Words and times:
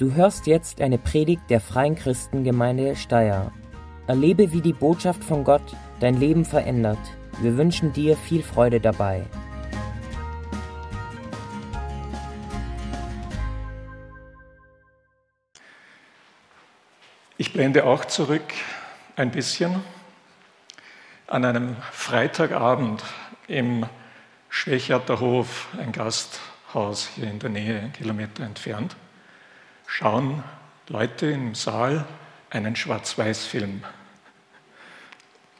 Du 0.00 0.14
hörst 0.14 0.46
jetzt 0.46 0.80
eine 0.80 0.96
Predigt 0.96 1.42
der 1.50 1.60
Freien 1.60 1.94
Christengemeinde 1.94 2.96
Steyr. 2.96 3.52
Erlebe, 4.06 4.50
wie 4.50 4.62
die 4.62 4.72
Botschaft 4.72 5.22
von 5.22 5.44
Gott 5.44 5.76
dein 6.00 6.18
Leben 6.18 6.46
verändert. 6.46 6.96
Wir 7.42 7.58
wünschen 7.58 7.92
dir 7.92 8.16
viel 8.16 8.42
Freude 8.42 8.80
dabei. 8.80 9.26
Ich 17.36 17.52
blende 17.52 17.84
auch 17.84 18.06
zurück 18.06 18.54
ein 19.16 19.30
bisschen 19.30 19.84
an 21.26 21.44
einem 21.44 21.76
Freitagabend 21.92 23.04
im 23.48 23.84
Schwächerter 24.48 25.20
Hof, 25.20 25.68
ein 25.78 25.92
Gasthaus 25.92 27.06
hier 27.14 27.30
in 27.30 27.38
der 27.38 27.50
Nähe, 27.50 27.78
einen 27.80 27.92
Kilometer 27.92 28.44
entfernt 28.44 28.96
schauen 29.90 30.44
Leute 30.88 31.26
im 31.26 31.54
Saal 31.54 32.06
einen 32.48 32.76
Schwarz-Weiß-Film. 32.76 33.82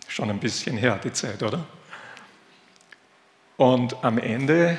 Schon 0.06 0.30
ein 0.30 0.38
bisschen 0.38 0.76
her, 0.76 1.00
die 1.02 1.12
Zeit, 1.12 1.42
oder? 1.42 1.66
Und 3.56 4.02
am 4.04 4.18
Ende 4.18 4.76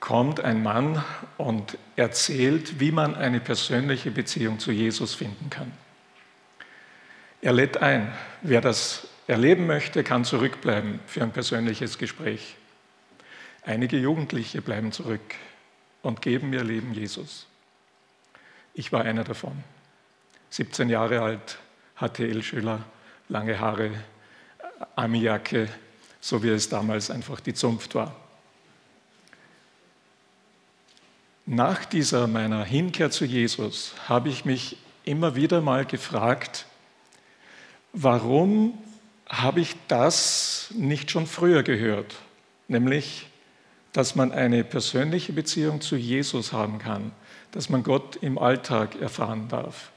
kommt 0.00 0.40
ein 0.40 0.62
Mann 0.62 1.02
und 1.38 1.78
erzählt, 1.96 2.80
wie 2.80 2.90
man 2.90 3.14
eine 3.14 3.40
persönliche 3.40 4.10
Beziehung 4.10 4.58
zu 4.58 4.72
Jesus 4.72 5.14
finden 5.14 5.50
kann. 5.50 5.72
Er 7.40 7.52
lädt 7.52 7.78
ein, 7.78 8.12
wer 8.42 8.60
das 8.60 9.06
erleben 9.28 9.66
möchte, 9.66 10.02
kann 10.02 10.24
zurückbleiben 10.24 10.98
für 11.06 11.22
ein 11.22 11.32
persönliches 11.32 11.96
Gespräch. 11.96 12.56
Einige 13.64 13.96
Jugendliche 13.96 14.60
bleiben 14.60 14.92
zurück 14.92 15.34
und 16.02 16.20
geben 16.20 16.52
ihr 16.52 16.64
Leben 16.64 16.92
Jesus. 16.92 17.46
Ich 18.74 18.92
war 18.92 19.02
einer 19.02 19.22
davon. 19.22 19.62
17 20.50 20.88
Jahre 20.88 21.22
alt, 21.22 21.58
HTL-Schüler, 21.96 22.84
lange 23.28 23.58
Haare, 23.58 23.90
Armijacke, 24.96 25.68
so 26.20 26.42
wie 26.42 26.48
es 26.48 26.68
damals 26.68 27.10
einfach 27.10 27.40
die 27.40 27.54
Zunft 27.54 27.94
war. 27.94 28.14
Nach 31.46 31.84
dieser 31.84 32.26
meiner 32.26 32.64
Hinkehr 32.64 33.10
zu 33.10 33.24
Jesus 33.24 33.94
habe 34.08 34.28
ich 34.28 34.44
mich 34.44 34.76
immer 35.04 35.36
wieder 35.36 35.60
mal 35.60 35.84
gefragt, 35.84 36.66
warum 37.92 38.76
habe 39.28 39.60
ich 39.60 39.76
das 39.88 40.72
nicht 40.74 41.10
schon 41.10 41.26
früher 41.26 41.62
gehört? 41.62 42.16
Nämlich, 42.66 43.28
dass 43.92 44.16
man 44.16 44.32
eine 44.32 44.64
persönliche 44.64 45.32
Beziehung 45.32 45.80
zu 45.80 45.96
Jesus 45.96 46.52
haben 46.52 46.78
kann, 46.78 47.12
dass 47.54 47.68
man 47.68 47.84
Gott 47.84 48.16
im 48.16 48.36
Alltag 48.36 49.00
erfahren 49.00 49.46
darf. 49.46 49.92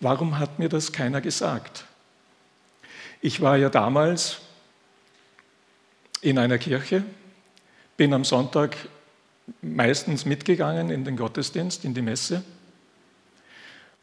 Warum 0.00 0.40
hat 0.40 0.58
mir 0.58 0.68
das 0.68 0.90
keiner 0.90 1.20
gesagt? 1.20 1.84
Ich 3.20 3.40
war 3.40 3.56
ja 3.56 3.70
damals 3.70 4.40
in 6.20 6.36
einer 6.36 6.58
Kirche, 6.58 7.04
bin 7.96 8.12
am 8.12 8.24
Sonntag 8.24 8.76
meistens 9.62 10.24
mitgegangen 10.24 10.90
in 10.90 11.04
den 11.04 11.16
Gottesdienst, 11.16 11.84
in 11.84 11.94
die 11.94 12.02
Messe. 12.02 12.42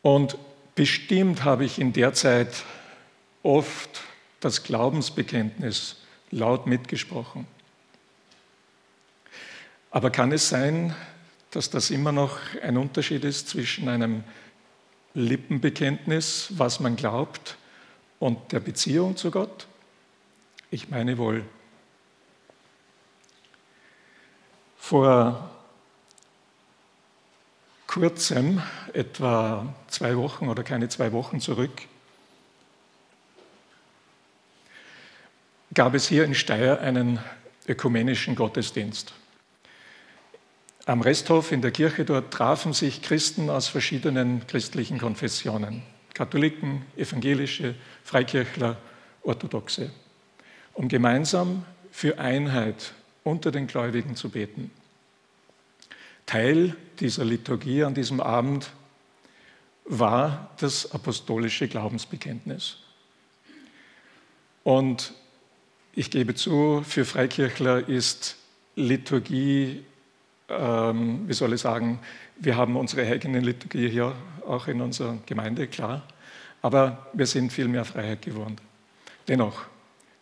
Und 0.01 0.37
bestimmt 0.73 1.43
habe 1.43 1.65
ich 1.65 1.77
in 1.77 1.91
der 1.91 2.13
Zeit 2.13 2.63
oft 3.43 4.01
das 4.39 4.63
Glaubensbekenntnis 4.63 5.97
laut 6.31 6.67
mitgesprochen. 6.67 7.47
Aber 9.89 10.09
kann 10.09 10.31
es 10.31 10.47
sein, 10.47 10.95
dass 11.51 11.69
das 11.69 11.89
immer 11.89 12.11
noch 12.11 12.39
ein 12.61 12.77
Unterschied 12.77 13.25
ist 13.25 13.49
zwischen 13.49 13.89
einem 13.89 14.23
Lippenbekenntnis, 15.13 16.47
was 16.51 16.79
man 16.79 16.95
glaubt, 16.95 17.57
und 18.19 18.51
der 18.51 18.59
Beziehung 18.59 19.17
zu 19.17 19.31
Gott? 19.31 19.67
Ich 20.69 20.89
meine 20.89 21.17
wohl. 21.17 21.43
Vor 24.77 25.49
kurzem, 27.87 28.61
etwa 28.93 29.73
zwei 29.87 30.15
Wochen 30.15 30.47
oder 30.47 30.63
keine 30.63 30.87
zwei 30.87 31.11
Wochen 31.11 31.41
zurück, 31.41 31.81
gab 35.73 35.93
es 35.93 36.07
hier 36.07 36.23
in 36.23 36.35
Steyr 36.35 36.79
einen 36.79 37.19
ökumenischen 37.67 38.35
Gottesdienst. 38.35 39.13
Am 40.85 41.01
Resthof 41.01 41.51
in 41.51 41.61
der 41.61 41.71
Kirche 41.71 42.05
dort 42.05 42.33
trafen 42.33 42.73
sich 42.73 43.03
Christen 43.03 43.51
aus 43.51 43.67
verschiedenen 43.67 44.47
christlichen 44.47 44.97
Konfessionen, 44.97 45.83
Katholiken, 46.15 46.85
Evangelische, 46.97 47.75
Freikirchler, 48.03 48.77
Orthodoxe, 49.21 49.91
um 50.73 50.87
gemeinsam 50.87 51.65
für 51.91 52.17
Einheit 52.17 52.93
unter 53.23 53.51
den 53.51 53.67
Gläubigen 53.67 54.15
zu 54.15 54.29
beten. 54.29 54.71
Teil 56.25 56.75
dieser 56.99 57.25
Liturgie 57.25 57.83
an 57.83 57.93
diesem 57.93 58.19
Abend 58.19 58.71
war 59.85 60.49
das 60.59 60.91
apostolische 60.91 61.67
Glaubensbekenntnis. 61.67 62.77
Und 64.63 65.13
ich 65.93 66.09
gebe 66.09 66.33
zu, 66.33 66.83
für 66.87 67.05
Freikirchler 67.05 67.87
ist 67.87 68.37
Liturgie 68.75 69.83
ähm, 70.51 71.27
wie 71.27 71.33
soll 71.33 71.53
ich 71.53 71.61
sagen, 71.61 71.99
wir 72.37 72.55
haben 72.57 72.75
unsere 72.75 73.07
eigene 73.07 73.39
Liturgie 73.39 73.89
hier 73.89 74.13
auch 74.47 74.67
in 74.67 74.81
unserer 74.81 75.17
Gemeinde, 75.25 75.67
klar, 75.67 76.03
aber 76.61 77.07
wir 77.13 77.25
sind 77.25 77.51
viel 77.51 77.67
mehr 77.67 77.85
Freiheit 77.85 78.21
gewohnt. 78.21 78.61
Dennoch, 79.27 79.65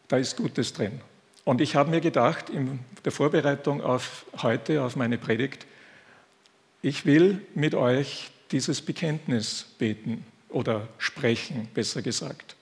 da 0.07 0.18
ist 0.18 0.38
Gutes 0.38 0.73
drin. 0.73 1.01
Und 1.45 1.62
ich 1.62 1.75
habe 1.75 1.89
mir 1.89 2.01
gedacht, 2.01 2.50
in 2.50 2.79
der 3.06 3.12
Vorbereitung 3.12 3.81
auf 3.81 4.25
heute, 4.41 4.84
auf 4.84 4.95
meine 4.95 5.18
Predigt, 5.18 5.66
ich 6.81 7.06
will 7.06 7.41
mit 7.56 7.75
euch 7.75 8.31
dieses 8.51 8.81
Bekenntnis 8.81 9.66
beten 9.78 10.25
oder 10.50 10.88
sprechen, 10.97 11.68
besser 11.73 12.01
gesagt. 12.01 12.56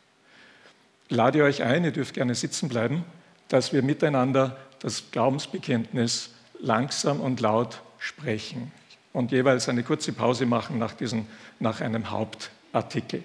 Lade 1.10 1.44
euch 1.44 1.64
ein, 1.64 1.84
ihr 1.84 1.92
dürft 1.92 2.14
gerne 2.16 2.36
sitzen 2.36 2.70
bleiben, 2.70 3.06
dass 3.48 3.74
wir 3.74 3.82
miteinander 3.82 4.58
das 4.80 5.12
Glaubensbekenntnis 5.12 6.32
langsam 6.60 7.20
und 7.20 7.40
laut 7.40 7.82
sprechen 8.00 8.72
und 9.14 9.32
jeweils 9.32 9.70
eine 9.70 9.84
kurze 9.84 10.14
Pause 10.14 10.46
machen 10.46 10.78
nach, 10.78 10.94
diesen, 10.94 11.28
nach 11.60 11.82
einem 11.82 12.12
Hauptartikel. 12.12 13.24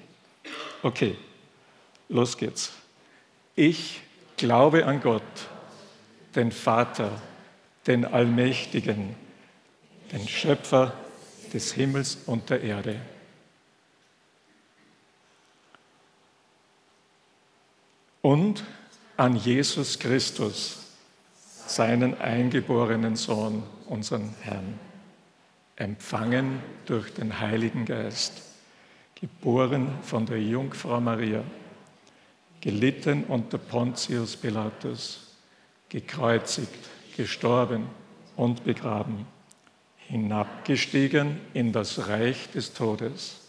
Okay, 0.82 1.16
los 2.08 2.36
geht's. 2.36 2.72
Ich 3.54 4.00
glaube 4.36 4.86
an 4.86 5.00
Gott, 5.00 5.22
den 6.34 6.50
Vater, 6.50 7.20
den 7.86 8.04
Allmächtigen, 8.04 9.14
den 10.12 10.26
Schöpfer 10.26 10.94
des 11.52 11.72
Himmels 11.72 12.18
und 12.26 12.48
der 12.50 12.62
Erde. 12.62 13.00
Und 18.22 18.64
an 19.16 19.36
Jesus 19.36 19.98
Christus, 19.98 20.81
seinen 21.74 22.20
eingeborenen 22.20 23.16
Sohn, 23.16 23.62
unseren 23.86 24.34
Herrn, 24.42 24.78
empfangen 25.76 26.60
durch 26.84 27.14
den 27.14 27.40
Heiligen 27.40 27.86
Geist, 27.86 28.42
geboren 29.14 29.88
von 30.02 30.26
der 30.26 30.40
Jungfrau 30.40 31.00
Maria, 31.00 31.42
gelitten 32.60 33.24
unter 33.24 33.56
Pontius 33.56 34.36
Pilatus, 34.36 35.34
gekreuzigt, 35.88 36.90
gestorben 37.16 37.86
und 38.36 38.64
begraben, 38.64 39.26
hinabgestiegen 39.96 41.40
in 41.54 41.72
das 41.72 42.06
Reich 42.06 42.50
des 42.50 42.74
Todes, 42.74 43.40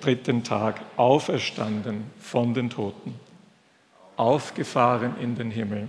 dritten 0.00 0.44
Tag 0.44 0.80
auferstanden 0.96 2.04
von 2.18 2.54
den 2.54 2.70
Toten, 2.70 3.14
aufgefahren 4.16 5.20
in 5.20 5.34
den 5.34 5.50
Himmel 5.50 5.88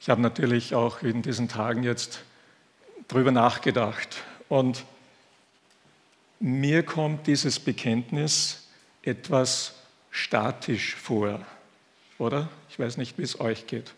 Ich 0.00 0.08
habe 0.08 0.20
natürlich 0.20 0.74
auch 0.74 1.02
in 1.02 1.22
diesen 1.22 1.48
Tagen 1.48 1.82
jetzt 1.82 2.20
drüber 3.08 3.32
nachgedacht 3.32 4.22
und 4.48 4.84
mir 6.40 6.84
kommt 6.84 7.26
dieses 7.26 7.58
Bekenntnis 7.58 8.68
etwas 9.02 9.74
statisch 10.10 10.94
vor, 10.94 11.40
oder? 12.18 12.48
Ich 12.70 12.78
weiß 12.78 12.96
nicht, 12.96 13.18
wie 13.18 13.22
es 13.22 13.40
euch 13.40 13.66
geht. 13.66 13.92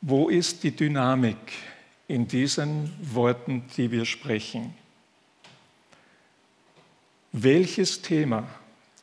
Wo 0.00 0.28
ist 0.28 0.62
die 0.62 0.74
Dynamik 0.74 1.36
in 2.08 2.28
diesen 2.28 2.92
Worten, 3.00 3.64
die 3.76 3.90
wir 3.90 4.04
sprechen? 4.04 4.74
Welches 7.32 8.02
Thema, 8.02 8.46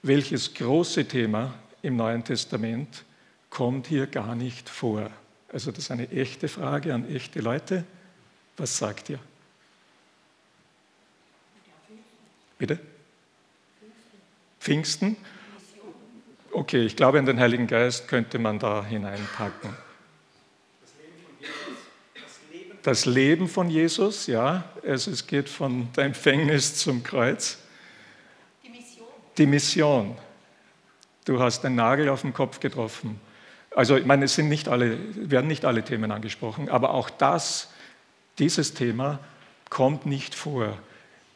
welches 0.03 0.53
große 0.53 1.05
Thema 1.07 1.53
im 1.81 1.95
Neuen 1.95 2.23
Testament 2.23 3.03
kommt 3.49 3.87
hier 3.87 4.07
gar 4.07 4.35
nicht 4.35 4.69
vor? 4.69 5.09
Also 5.51 5.71
das 5.71 5.85
ist 5.85 5.91
eine 5.91 6.09
echte 6.11 6.47
Frage 6.47 6.93
an 6.93 7.09
echte 7.09 7.39
Leute. 7.39 7.83
Was 8.57 8.77
sagt 8.77 9.09
ihr? 9.09 9.19
Bitte? 12.57 12.79
Pfingsten? 14.59 15.15
Okay, 16.51 16.85
ich 16.85 16.95
glaube, 16.95 17.19
in 17.19 17.25
den 17.25 17.39
Heiligen 17.39 17.67
Geist 17.67 18.07
könnte 18.07 18.37
man 18.37 18.59
da 18.59 18.83
hineinpacken. 18.83 19.75
Das 22.81 23.05
Leben 23.05 23.47
von 23.47 23.69
Jesus, 23.69 24.27
ja. 24.27 24.63
Also 24.85 25.11
es 25.11 25.25
geht 25.25 25.49
von 25.49 25.91
der 25.93 26.05
Empfängnis 26.05 26.75
zum 26.75 27.03
Kreuz. 27.03 27.59
Die 28.63 28.69
Mission. 28.69 29.07
Die 29.37 29.45
Mission. 29.45 30.17
Du 31.25 31.39
hast 31.39 31.61
den 31.61 31.75
Nagel 31.75 32.09
auf 32.09 32.21
den 32.21 32.33
Kopf 32.33 32.59
getroffen. 32.59 33.19
Also, 33.75 33.97
ich 33.97 34.05
meine, 34.05 34.25
es 34.25 34.35
sind 34.35 34.49
nicht 34.49 34.67
alle, 34.67 34.97
werden 35.29 35.47
nicht 35.47 35.65
alle 35.65 35.83
Themen 35.83 36.11
angesprochen, 36.11 36.69
aber 36.69 36.93
auch 36.93 37.09
das, 37.09 37.69
dieses 38.39 38.73
Thema 38.73 39.19
kommt 39.69 40.05
nicht 40.05 40.35
vor. 40.35 40.77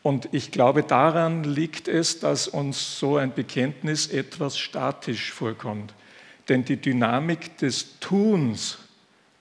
Und 0.01 0.27
ich 0.33 0.51
glaube, 0.51 0.83
daran 0.83 1.45
liegt 1.45 1.87
es, 1.87 2.19
dass 2.19 2.47
uns 2.47 2.99
so 2.99 3.17
ein 3.17 3.33
Bekenntnis 3.33 4.07
etwas 4.07 4.57
statisch 4.57 5.31
vorkommt. 5.31 5.93
Denn 6.49 6.65
die 6.65 6.75
Dynamik 6.75 7.57
des 7.57 7.99
Tuns, 7.99 8.79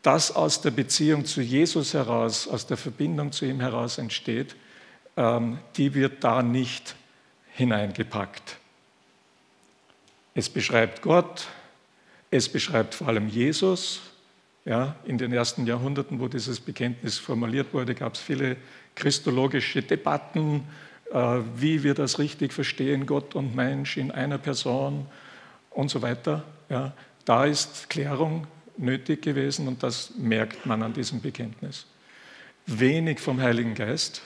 das 0.02 0.34
aus 0.34 0.60
der 0.60 0.70
Beziehung 0.70 1.24
zu 1.24 1.40
Jesus 1.40 1.94
heraus, 1.94 2.46
aus 2.46 2.66
der 2.66 2.76
Verbindung 2.76 3.32
zu 3.32 3.44
ihm 3.44 3.60
heraus 3.60 3.98
entsteht, 3.98 4.54
ähm, 5.16 5.58
die 5.76 5.94
wird 5.94 6.22
da 6.22 6.42
nicht 6.42 6.94
hineingepackt. 7.54 8.58
Es 10.34 10.48
beschreibt 10.48 11.02
Gott, 11.02 11.48
es 12.32 12.48
beschreibt 12.48 12.94
vor 12.94 13.08
allem 13.08 13.28
Jesus. 13.28 14.00
Ja, 14.64 14.96
in 15.04 15.18
den 15.18 15.32
ersten 15.32 15.66
Jahrhunderten, 15.66 16.18
wo 16.18 16.28
dieses 16.28 16.60
Bekenntnis 16.60 17.18
formuliert 17.18 17.74
wurde, 17.74 17.94
gab 17.94 18.14
es 18.14 18.20
viele 18.20 18.56
christologische 18.94 19.82
Debatten, 19.82 20.64
äh, 21.12 21.40
wie 21.56 21.82
wir 21.82 21.94
das 21.94 22.18
richtig 22.18 22.52
verstehen, 22.52 23.06
Gott 23.06 23.34
und 23.34 23.54
Mensch 23.54 23.96
in 23.96 24.10
einer 24.10 24.38
Person 24.38 25.06
und 25.70 25.90
so 25.90 26.00
weiter. 26.00 26.44
Ja, 26.68 26.94
da 27.24 27.44
ist 27.44 27.90
Klärung 27.90 28.46
nötig 28.78 29.22
gewesen 29.22 29.68
und 29.68 29.82
das 29.82 30.12
merkt 30.16 30.64
man 30.64 30.82
an 30.82 30.94
diesem 30.94 31.20
Bekenntnis. 31.20 31.86
Wenig 32.66 33.20
vom 33.20 33.40
Heiligen 33.40 33.74
Geist, 33.74 34.22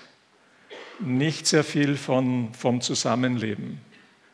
nicht 1.00 1.46
sehr 1.46 1.64
viel 1.64 1.96
von, 1.96 2.54
vom 2.54 2.80
Zusammenleben 2.82 3.80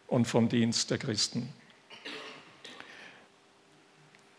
und 0.08 0.26
vom 0.26 0.48
Dienst 0.48 0.90
der 0.90 0.98
Christen. 0.98 1.48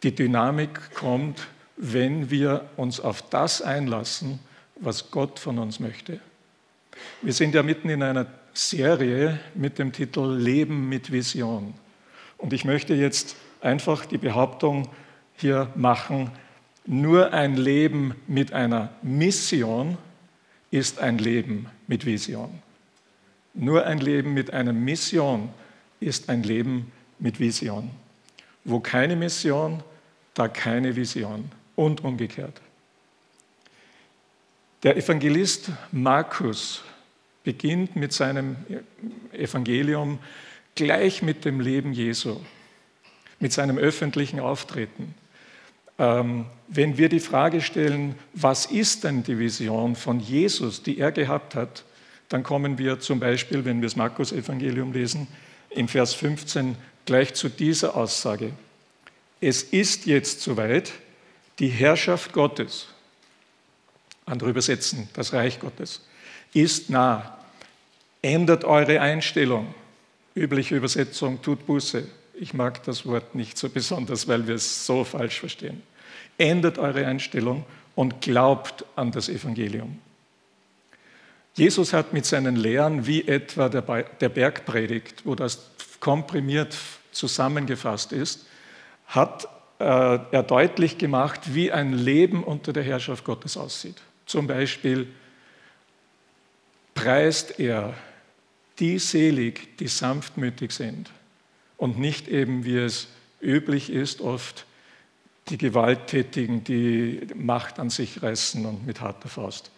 Die 0.03 0.13
Dynamik 0.13 0.93
kommt, 0.93 1.47
wenn 1.77 2.29
wir 2.29 2.69
uns 2.75 2.99
auf 2.99 3.21
das 3.29 3.61
einlassen, 3.61 4.39
was 4.75 5.11
Gott 5.11 5.39
von 5.39 5.59
uns 5.59 5.79
möchte. 5.79 6.19
Wir 7.21 7.33
sind 7.33 7.55
ja 7.55 7.63
mitten 7.63 7.89
in 7.89 8.03
einer 8.03 8.27
Serie 8.53 9.39
mit 9.55 9.79
dem 9.79 9.93
Titel 9.93 10.35
Leben 10.35 10.89
mit 10.89 11.11
Vision. 11.11 11.73
Und 12.37 12.53
ich 12.53 12.65
möchte 12.65 12.93
jetzt 12.93 13.35
einfach 13.61 14.05
die 14.05 14.17
Behauptung 14.17 14.89
hier 15.37 15.71
machen, 15.75 16.31
nur 16.85 17.31
ein 17.31 17.55
Leben 17.55 18.13
mit 18.27 18.51
einer 18.51 18.89
Mission 19.01 19.97
ist 20.69 20.99
ein 20.99 21.17
Leben 21.17 21.67
mit 21.87 22.05
Vision. 22.05 22.61
Nur 23.53 23.85
ein 23.85 23.99
Leben 23.99 24.33
mit 24.33 24.51
einer 24.51 24.73
Mission 24.73 25.49
ist 26.01 26.29
ein 26.29 26.43
Leben 26.43 26.91
mit 27.19 27.39
Vision. 27.39 27.89
Wo 28.65 28.79
keine 28.81 29.15
Mission, 29.15 29.81
da 30.33 30.47
keine 30.47 30.95
Vision 30.95 31.51
und 31.75 32.03
umgekehrt. 32.03 32.61
Der 34.83 34.97
Evangelist 34.97 35.71
Markus 35.91 36.83
beginnt 37.43 37.95
mit 37.95 38.13
seinem 38.13 38.57
Evangelium 39.31 40.19
gleich 40.75 41.21
mit 41.21 41.45
dem 41.45 41.59
Leben 41.59 41.93
Jesu, 41.93 42.39
mit 43.39 43.53
seinem 43.53 43.77
öffentlichen 43.77 44.39
Auftreten. 44.39 45.13
Ähm, 45.99 46.45
wenn 46.67 46.97
wir 46.97 47.07
die 47.07 47.19
Frage 47.19 47.61
stellen, 47.61 48.15
was 48.33 48.65
ist 48.65 49.03
denn 49.03 49.23
die 49.23 49.37
Vision 49.37 49.95
von 49.95 50.19
Jesus, 50.19 50.81
die 50.81 50.97
er 50.97 51.11
gehabt 51.11 51.55
hat, 51.55 51.83
dann 52.29 52.41
kommen 52.41 52.77
wir 52.77 52.99
zum 52.99 53.19
Beispiel, 53.19 53.63
wenn 53.63 53.79
wir 53.79 53.87
das 53.87 53.95
Markus-Evangelium 53.95 54.91
lesen, 54.91 55.27
im 55.69 55.87
Vers 55.87 56.13
15 56.13 56.75
gleich 57.05 57.35
zu 57.35 57.49
dieser 57.49 57.95
Aussage. 57.95 58.53
Es 59.45 59.61
ist 59.61 60.05
jetzt 60.05 60.39
soweit, 60.39 60.93
die 61.59 61.67
Herrschaft 61.67 62.31
Gottes 62.31 62.87
andere 64.25 64.49
übersetzen, 64.51 65.09
das 65.15 65.33
Reich 65.33 65.59
Gottes, 65.59 66.01
ist 66.53 66.89
nah. 66.89 67.37
Ändert 68.21 68.63
eure 68.63 69.01
Einstellung. 69.01 69.75
Übliche 70.33 70.77
Übersetzung, 70.77 71.41
tut 71.41 71.65
Buße. 71.65 72.07
Ich 72.35 72.53
mag 72.53 72.83
das 72.83 73.05
Wort 73.05 73.35
nicht 73.35 73.57
so 73.57 73.67
besonders, 73.67 74.29
weil 74.29 74.47
wir 74.47 74.55
es 74.55 74.85
so 74.85 75.03
falsch 75.03 75.41
verstehen. 75.41 75.83
Ändert 76.37 76.77
eure 76.77 77.05
Einstellung 77.05 77.65
und 77.95 78.21
glaubt 78.21 78.85
an 78.95 79.11
das 79.11 79.27
Evangelium. 79.27 79.99
Jesus 81.55 81.91
hat 81.91 82.13
mit 82.13 82.25
seinen 82.25 82.55
Lehren, 82.55 83.05
wie 83.05 83.27
etwa 83.27 83.67
der 83.67 84.29
Bergpredigt, 84.29 85.25
wo 85.25 85.35
das 85.35 85.69
komprimiert 85.99 86.77
zusammengefasst 87.11 88.13
ist, 88.13 88.45
hat 89.07 89.47
äh, 89.79 89.83
er 89.83 90.43
deutlich 90.43 90.97
gemacht, 90.97 91.53
wie 91.53 91.71
ein 91.71 91.93
Leben 91.93 92.43
unter 92.43 92.73
der 92.73 92.83
Herrschaft 92.83 93.23
Gottes 93.23 93.57
aussieht. 93.57 94.01
Zum 94.25 94.47
Beispiel 94.47 95.07
preist 96.93 97.59
er 97.59 97.93
die 98.79 98.99
selig, 98.99 99.77
die 99.77 99.87
sanftmütig 99.87 100.71
sind 100.71 101.11
und 101.77 101.99
nicht 101.99 102.27
eben, 102.27 102.65
wie 102.65 102.77
es 102.77 103.07
üblich 103.41 103.89
ist, 103.89 104.21
oft 104.21 104.65
die 105.49 105.57
Gewalttätigen, 105.57 106.63
die 106.63 107.27
Macht 107.35 107.79
an 107.79 107.89
sich 107.89 108.23
reißen 108.23 108.65
und 108.65 108.85
mit 108.85 109.01
harter 109.01 109.27
Faust 109.27 109.71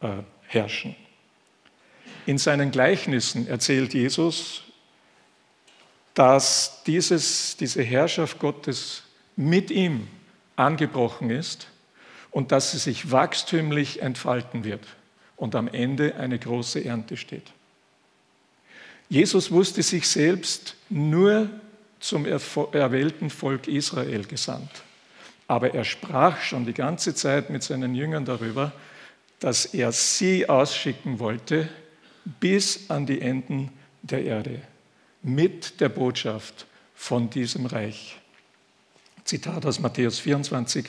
äh, 0.00 0.08
herrschen. 0.48 0.96
In 2.26 2.38
seinen 2.38 2.72
Gleichnissen 2.72 3.46
erzählt 3.46 3.94
Jesus, 3.94 4.62
dass 6.16 6.82
dieses, 6.86 7.58
diese 7.58 7.82
Herrschaft 7.82 8.38
Gottes 8.38 9.02
mit 9.36 9.70
ihm 9.70 10.08
angebrochen 10.56 11.28
ist 11.28 11.68
und 12.30 12.52
dass 12.52 12.72
sie 12.72 12.78
sich 12.78 13.12
wachstümlich 13.12 14.00
entfalten 14.00 14.64
wird 14.64 14.80
und 15.36 15.54
am 15.54 15.68
Ende 15.68 16.16
eine 16.16 16.38
große 16.38 16.82
Ernte 16.82 17.18
steht. 17.18 17.52
Jesus 19.10 19.50
wusste 19.50 19.82
sich 19.82 20.08
selbst 20.08 20.76
nur 20.88 21.50
zum 22.00 22.24
erwählten 22.24 23.28
Volk 23.28 23.68
Israel 23.68 24.24
gesandt. 24.24 24.70
Aber 25.46 25.74
er 25.74 25.84
sprach 25.84 26.40
schon 26.40 26.64
die 26.64 26.72
ganze 26.72 27.14
Zeit 27.14 27.50
mit 27.50 27.62
seinen 27.62 27.94
Jüngern 27.94 28.24
darüber, 28.24 28.72
dass 29.38 29.66
er 29.66 29.92
sie 29.92 30.48
ausschicken 30.48 31.18
wollte 31.18 31.68
bis 32.40 32.88
an 32.88 33.04
die 33.04 33.20
Enden 33.20 33.70
der 34.02 34.24
Erde 34.24 34.62
mit 35.26 35.80
der 35.80 35.88
Botschaft 35.88 36.66
von 36.94 37.28
diesem 37.28 37.66
Reich. 37.66 38.16
Zitat 39.24 39.66
aus 39.66 39.80
Matthäus 39.80 40.20
24. 40.20 40.86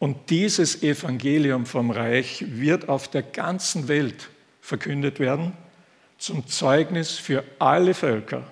Und 0.00 0.30
dieses 0.30 0.82
Evangelium 0.82 1.64
vom 1.64 1.90
Reich 1.90 2.44
wird 2.48 2.88
auf 2.88 3.08
der 3.08 3.22
ganzen 3.22 3.88
Welt 3.88 4.28
verkündet 4.60 5.20
werden, 5.20 5.52
zum 6.18 6.46
Zeugnis 6.48 7.12
für 7.12 7.44
alle 7.60 7.94
Völker. 7.94 8.42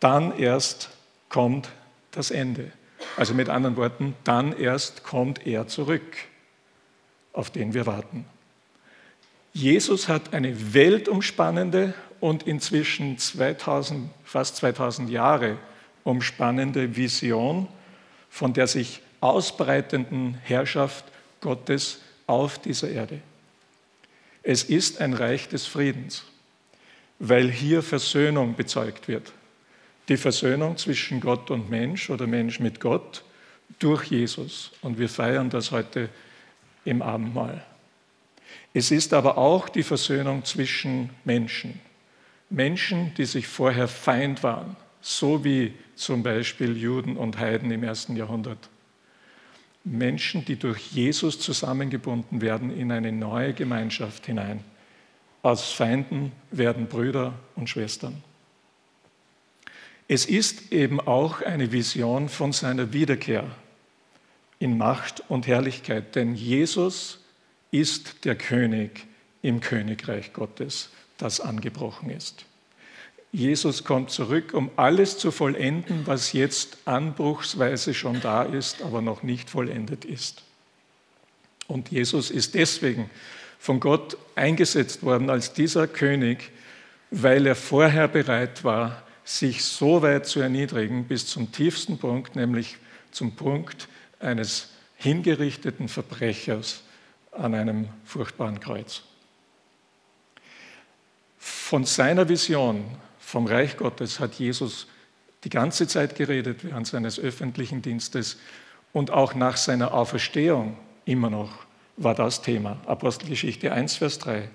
Dann 0.00 0.36
erst 0.36 0.90
kommt 1.28 1.68
das 2.10 2.32
Ende. 2.32 2.72
Also 3.16 3.34
mit 3.34 3.48
anderen 3.48 3.76
Worten, 3.76 4.16
dann 4.24 4.52
erst 4.52 5.04
kommt 5.04 5.46
er 5.46 5.68
zurück, 5.68 6.16
auf 7.32 7.50
den 7.50 7.72
wir 7.72 7.86
warten. 7.86 8.24
Jesus 9.52 10.08
hat 10.08 10.34
eine 10.34 10.74
weltumspannende 10.74 11.94
und 12.20 12.44
inzwischen 12.44 13.18
2000, 13.18 14.10
fast 14.24 14.56
2000 14.56 15.10
Jahre 15.10 15.56
umspannende 16.04 16.96
Vision, 16.96 17.68
von 18.28 18.52
der 18.52 18.66
sich 18.66 19.00
ausbreitenden 19.20 20.34
Herrschaft 20.42 21.04
Gottes 21.40 22.00
auf 22.26 22.58
dieser 22.58 22.90
Erde. 22.90 23.20
Es 24.42 24.64
ist 24.64 25.00
ein 25.00 25.14
Reich 25.14 25.48
des 25.48 25.66
Friedens, 25.66 26.24
weil 27.18 27.50
hier 27.50 27.82
Versöhnung 27.82 28.54
bezeugt 28.54 29.08
wird. 29.08 29.32
Die 30.08 30.16
Versöhnung 30.16 30.76
zwischen 30.76 31.20
Gott 31.20 31.50
und 31.50 31.70
Mensch 31.70 32.08
oder 32.10 32.26
Mensch 32.26 32.60
mit 32.60 32.80
Gott 32.80 33.22
durch 33.78 34.04
Jesus. 34.04 34.72
Und 34.80 34.98
wir 34.98 35.08
feiern 35.08 35.50
das 35.50 35.70
heute 35.70 36.08
im 36.84 37.02
Abendmahl. 37.02 37.64
Es 38.72 38.90
ist 38.90 39.12
aber 39.12 39.36
auch 39.36 39.68
die 39.68 39.82
Versöhnung 39.82 40.44
zwischen 40.44 41.10
Menschen. 41.24 41.80
Menschen, 42.50 43.14
die 43.14 43.24
sich 43.24 43.46
vorher 43.46 43.88
Feind 43.88 44.42
waren, 44.42 44.76
so 45.00 45.44
wie 45.44 45.72
zum 45.94 46.22
Beispiel 46.22 46.76
Juden 46.76 47.16
und 47.16 47.38
Heiden 47.38 47.70
im 47.70 47.84
ersten 47.84 48.16
Jahrhundert. 48.16 48.68
Menschen, 49.84 50.44
die 50.44 50.56
durch 50.56 50.92
Jesus 50.92 51.40
zusammengebunden 51.40 52.42
werden 52.42 52.76
in 52.76 52.92
eine 52.92 53.12
neue 53.12 53.54
Gemeinschaft 53.54 54.26
hinein. 54.26 54.62
Aus 55.42 55.72
Feinden 55.72 56.32
werden 56.50 56.86
Brüder 56.86 57.34
und 57.56 57.70
Schwestern. 57.70 58.22
Es 60.06 60.26
ist 60.26 60.72
eben 60.72 61.00
auch 61.00 61.40
eine 61.40 61.72
Vision 61.72 62.28
von 62.28 62.52
seiner 62.52 62.92
Wiederkehr 62.92 63.44
in 64.58 64.76
Macht 64.76 65.22
und 65.28 65.46
Herrlichkeit, 65.46 66.16
denn 66.16 66.34
Jesus 66.34 67.20
ist 67.70 68.24
der 68.24 68.34
König 68.34 69.06
im 69.40 69.60
Königreich 69.60 70.32
Gottes, 70.32 70.90
das 71.22 71.40
angebrochen 71.40 72.10
ist. 72.10 72.44
Jesus 73.32 73.84
kommt 73.84 74.10
zurück, 74.10 74.54
um 74.54 74.70
alles 74.76 75.16
zu 75.16 75.30
vollenden, 75.30 76.06
was 76.06 76.32
jetzt 76.32 76.78
anbruchsweise 76.84 77.94
schon 77.94 78.20
da 78.20 78.42
ist, 78.42 78.82
aber 78.82 79.02
noch 79.02 79.22
nicht 79.22 79.48
vollendet 79.48 80.04
ist. 80.04 80.42
Und 81.68 81.90
Jesus 81.90 82.30
ist 82.32 82.54
deswegen 82.54 83.08
von 83.60 83.78
Gott 83.78 84.16
eingesetzt 84.34 85.04
worden 85.04 85.30
als 85.30 85.52
dieser 85.52 85.86
König, 85.86 86.50
weil 87.12 87.46
er 87.46 87.54
vorher 87.54 88.08
bereit 88.08 88.64
war, 88.64 89.02
sich 89.22 89.62
so 89.64 90.02
weit 90.02 90.26
zu 90.26 90.40
erniedrigen 90.40 91.04
bis 91.04 91.26
zum 91.26 91.52
tiefsten 91.52 91.98
Punkt, 91.98 92.34
nämlich 92.34 92.78
zum 93.12 93.36
Punkt 93.36 93.86
eines 94.18 94.70
hingerichteten 94.96 95.88
Verbrechers 95.88 96.82
an 97.30 97.54
einem 97.54 97.88
furchtbaren 98.04 98.58
Kreuz. 98.58 99.02
Von 101.70 101.84
seiner 101.84 102.28
Vision 102.28 102.84
vom 103.20 103.46
Reich 103.46 103.76
Gottes 103.76 104.18
hat 104.18 104.34
Jesus 104.34 104.88
die 105.44 105.50
ganze 105.50 105.86
Zeit 105.86 106.16
geredet 106.16 106.64
während 106.64 106.88
seines 106.88 107.20
öffentlichen 107.20 107.80
Dienstes 107.80 108.38
und 108.92 109.12
auch 109.12 109.36
nach 109.36 109.56
seiner 109.56 109.94
Auferstehung 109.94 110.76
immer 111.04 111.30
noch 111.30 111.52
war 111.96 112.16
das 112.16 112.42
Thema. 112.42 112.80
Apostelgeschichte 112.86 113.70
1, 113.70 113.98
Vers 113.98 114.18
3. 114.18 114.48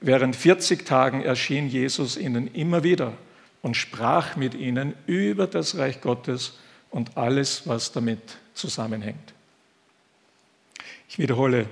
Während 0.00 0.34
40 0.34 0.86
Tagen 0.86 1.22
erschien 1.22 1.68
Jesus 1.68 2.16
ihnen 2.16 2.48
immer 2.54 2.84
wieder 2.84 3.12
und 3.60 3.76
sprach 3.76 4.36
mit 4.36 4.54
ihnen 4.54 4.94
über 5.06 5.46
das 5.46 5.76
Reich 5.76 6.00
Gottes 6.00 6.58
und 6.88 7.18
alles, 7.18 7.68
was 7.68 7.92
damit 7.92 8.38
zusammenhängt. 8.54 9.34
Ich 11.06 11.18
wiederhole, 11.18 11.68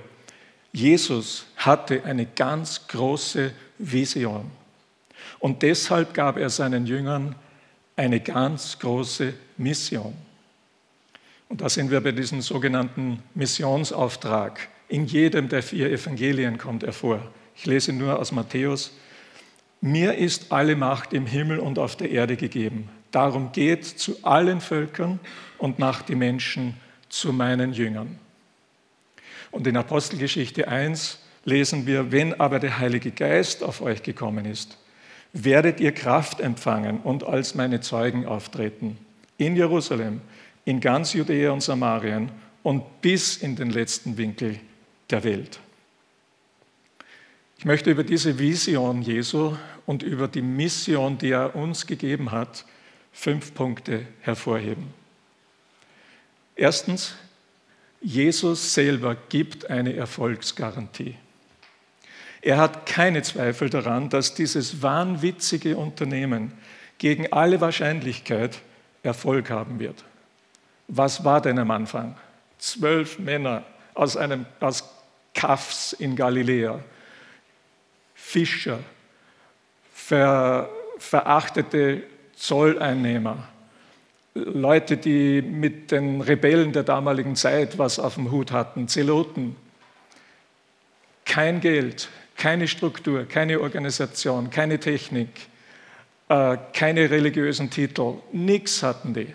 Jesus 0.71 1.47
hatte 1.55 2.03
eine 2.03 2.27
ganz 2.27 2.87
große 2.87 3.51
Vision. 3.79 4.58
Und 5.37 5.61
deshalb 5.61 6.13
gab 6.13 6.37
er 6.37 6.49
seinen 6.49 6.85
Jüngern 6.85 7.35
eine 7.95 8.19
ganz 8.19 8.79
große 8.79 9.33
Mission. 9.57 10.13
Und 11.49 11.61
da 11.61 11.69
sind 11.69 11.91
wir 11.91 12.01
bei 12.01 12.11
diesem 12.11 12.41
sogenannten 12.41 13.21
Missionsauftrag. 13.33 14.69
In 14.87 15.05
jedem 15.05 15.49
der 15.49 15.61
vier 15.63 15.91
Evangelien 15.91 16.57
kommt 16.57 16.83
er 16.83 16.93
vor. 16.93 17.21
Ich 17.55 17.65
lese 17.65 17.91
nur 17.91 18.17
aus 18.19 18.31
Matthäus. 18.31 18.91
Mir 19.81 20.15
ist 20.15 20.51
alle 20.51 20.75
Macht 20.75 21.13
im 21.13 21.25
Himmel 21.25 21.59
und 21.59 21.79
auf 21.79 21.95
der 21.95 22.09
Erde 22.09 22.37
gegeben. 22.37 22.89
Darum 23.11 23.51
geht 23.51 23.85
zu 23.85 24.23
allen 24.23 24.61
Völkern 24.61 25.19
und 25.57 25.79
macht 25.79 26.09
die 26.09 26.15
Menschen 26.15 26.75
zu 27.09 27.33
meinen 27.33 27.73
Jüngern. 27.73 28.19
Und 29.51 29.65
in 29.65 29.77
Apostelgeschichte 29.77 30.67
1 30.67 31.19
lesen 31.45 31.87
wir, 31.87 32.11
wenn 32.11 32.39
aber 32.39 32.59
der 32.59 32.77
Heilige 32.77 33.11
Geist 33.11 33.63
auf 33.63 33.81
euch 33.81 34.03
gekommen 34.03 34.45
ist, 34.45 34.77
werdet 35.33 35.79
ihr 35.79 35.91
Kraft 35.91 36.39
empfangen 36.39 36.99
und 37.01 37.23
als 37.23 37.55
meine 37.55 37.81
Zeugen 37.81 38.25
auftreten. 38.25 38.97
In 39.37 39.55
Jerusalem, 39.55 40.21
in 40.65 40.79
ganz 40.79 41.13
Judäa 41.13 41.51
und 41.51 41.61
Samarien 41.61 42.31
und 42.63 43.01
bis 43.01 43.37
in 43.37 43.55
den 43.55 43.69
letzten 43.69 44.17
Winkel 44.17 44.59
der 45.09 45.23
Welt. 45.23 45.59
Ich 47.57 47.65
möchte 47.65 47.91
über 47.91 48.03
diese 48.03 48.39
Vision 48.39 49.01
Jesu 49.01 49.55
und 49.85 50.03
über 50.03 50.27
die 50.27 50.41
Mission, 50.41 51.17
die 51.17 51.31
er 51.31 51.55
uns 51.55 51.85
gegeben 51.85 52.31
hat, 52.31 52.65
fünf 53.11 53.53
Punkte 53.53 54.05
hervorheben. 54.21 54.93
Erstens, 56.55 57.15
Jesus 58.01 58.73
selber 58.73 59.15
gibt 59.27 59.69
eine 59.69 59.93
Erfolgsgarantie. 59.93 61.15
Er 62.41 62.57
hat 62.57 62.85
keine 62.85 63.21
Zweifel 63.21 63.69
daran, 63.69 64.09
dass 64.09 64.33
dieses 64.33 64.81
wahnwitzige 64.81 65.77
Unternehmen 65.77 66.53
gegen 66.97 67.31
alle 67.31 67.59
Wahrscheinlichkeit 67.61 68.59
Erfolg 69.03 69.49
haben 69.49 69.79
wird. 69.79 70.03
Was 70.87 71.23
war 71.23 71.41
denn 71.41 71.59
am 71.59 71.71
Anfang? 71.71 72.15
Zwölf 72.57 73.19
Männer 73.19 73.63
aus, 73.93 74.17
einem, 74.17 74.45
aus 74.59 74.83
Kaffs 75.33 75.93
in 75.93 76.15
Galiläa, 76.15 76.79
Fischer, 78.15 78.79
ver, 79.93 80.69
verachtete 80.97 82.03
Zolleinnehmer, 82.35 83.47
Leute, 84.33 84.97
die 84.97 85.41
mit 85.41 85.91
den 85.91 86.21
Rebellen 86.21 86.71
der 86.71 86.83
damaligen 86.83 87.35
Zeit 87.35 87.77
was 87.77 87.99
auf 87.99 88.15
dem 88.15 88.31
Hut 88.31 88.51
hatten, 88.51 88.87
Zeloten. 88.87 89.55
Kein 91.25 91.61
Geld, 91.61 92.09
keine 92.39 92.69
Struktur, 92.69 93.25
keine 93.25 93.59
Organisation, 93.59 94.49
keine 94.49 94.79
Technik, 94.79 95.29
äh, 96.29 96.57
keine 96.73 97.09
religiösen 97.11 97.69
Titel, 97.69 98.15
nichts 98.31 98.81
hatten 98.81 99.13
die. 99.13 99.33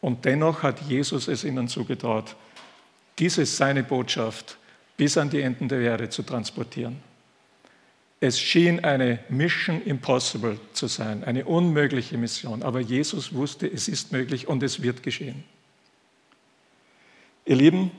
Und 0.00 0.24
dennoch 0.24 0.62
hat 0.62 0.80
Jesus 0.82 1.28
es 1.28 1.44
ihnen 1.44 1.68
zugetraut, 1.68 2.34
diese 3.18 3.46
seine 3.46 3.84
Botschaft 3.84 4.58
bis 4.96 5.16
an 5.16 5.30
die 5.30 5.40
Enden 5.40 5.68
der 5.68 5.80
Erde 5.80 6.08
zu 6.08 6.22
transportieren. 6.22 7.00
Es 8.20 8.40
schien 8.40 8.84
eine 8.84 9.20
Mission 9.28 9.80
Impossible 9.82 10.58
zu 10.72 10.88
sein, 10.88 11.22
eine 11.22 11.44
unmögliche 11.44 12.18
Mission, 12.18 12.64
aber 12.64 12.80
Jesus 12.80 13.32
wusste, 13.32 13.68
es 13.68 13.86
ist 13.86 14.10
möglich 14.10 14.48
und 14.48 14.64
es 14.64 14.82
wird 14.82 15.04
geschehen. 15.04 15.44
Ihr 17.46 17.56
Lieben, 17.56 17.92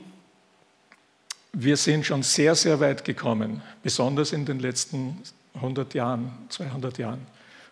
wir 1.52 1.76
sind 1.76 2.06
schon 2.06 2.22
sehr, 2.22 2.54
sehr 2.54 2.80
weit 2.80 3.04
gekommen, 3.04 3.62
besonders 3.82 4.32
in 4.32 4.44
den 4.44 4.60
letzten 4.60 5.20
100 5.54 5.94
Jahren, 5.94 6.32
200 6.48 6.98
Jahren, 6.98 7.26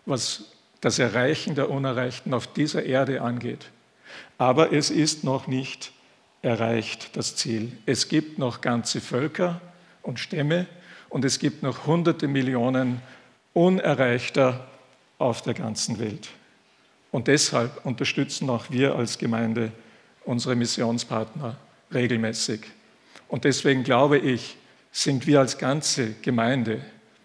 was 0.05 0.45
das 0.81 0.99
Erreichen 0.99 1.55
der 1.55 1.69
Unerreichten 1.69 2.33
auf 2.33 2.47
dieser 2.47 2.83
Erde 2.83 3.21
angeht. 3.21 3.69
Aber 4.37 4.73
es 4.73 4.89
ist 4.89 5.23
noch 5.23 5.47
nicht 5.47 5.91
erreicht, 6.41 7.15
das 7.17 7.35
Ziel. 7.35 7.71
Es 7.85 8.07
gibt 8.07 8.37
noch 8.37 8.61
ganze 8.61 9.01
Völker 9.01 9.61
und 10.01 10.19
Stämme 10.19 10.67
und 11.09 11.25
es 11.25 11.39
gibt 11.39 11.63
noch 11.63 11.85
hunderte 11.85 12.27
Millionen 12.27 13.01
Unerreichter 13.53 14.67
auf 15.17 15.41
der 15.41 15.53
ganzen 15.53 15.99
Welt. 15.99 16.29
Und 17.11 17.27
deshalb 17.27 17.85
unterstützen 17.85 18.49
auch 18.49 18.69
wir 18.69 18.95
als 18.95 19.17
Gemeinde 19.17 19.71
unsere 20.25 20.55
Missionspartner 20.55 21.57
regelmäßig. 21.93 22.61
Und 23.29 23.45
deswegen 23.45 23.83
glaube 23.83 24.17
ich, 24.17 24.57
sind 24.91 25.25
wir 25.27 25.39
als 25.39 25.57
ganze 25.57 26.13
Gemeinde 26.15 26.83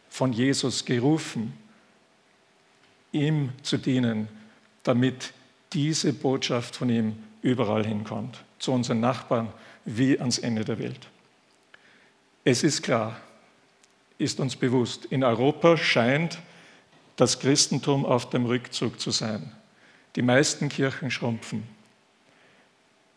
von 0.08 0.32
Jesus 0.32 0.84
gerufen, 0.84 1.54
ihm 3.11 3.50
zu 3.62 3.78
dienen, 3.78 4.28
damit 4.84 5.32
diese 5.73 6.12
Botschaft 6.12 6.76
von 6.76 6.88
ihm 6.88 7.16
überall 7.42 7.84
hinkommt, 7.84 8.44
zu 8.58 8.73
unseren 8.73 9.00
Nachbarn 9.00 9.52
wie 9.84 10.18
ans 10.18 10.38
Ende 10.38 10.64
der 10.64 10.78
Welt. 10.78 11.08
Es 12.44 12.62
ist 12.62 12.82
klar, 12.82 13.16
ist 14.18 14.38
uns 14.38 14.54
bewusst, 14.54 15.06
in 15.06 15.25
Europa 15.25 15.76
scheint 15.76 16.38
das 17.16 17.38
Christentum 17.38 18.04
auf 18.04 18.30
dem 18.30 18.44
Rückzug 18.44 19.00
zu 19.00 19.11
sein. 19.11 19.52
Die 20.16 20.23
meisten 20.23 20.68
Kirchen 20.68 21.11
schrumpfen. 21.11 21.64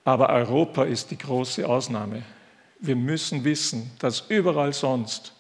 Aber 0.06 0.30
Europa 0.30 0.84
ist 0.84 1.12
die 1.12 1.18
große 1.18 1.68
Ausnahme. 1.68 2.24
Wir 2.80 2.96
müssen 2.96 3.44
wissen, 3.44 3.92
dass 4.00 4.26
überall 4.30 4.74
sonst 4.74 5.34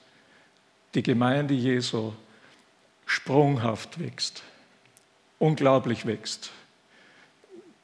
die 0.96 1.03
Gemeinde 1.03 1.53
Jesu 1.53 2.13
sprunghaft 3.06 4.00
wächst, 4.00 4.44
unglaublich 5.39 6.06
wächst. 6.06 6.51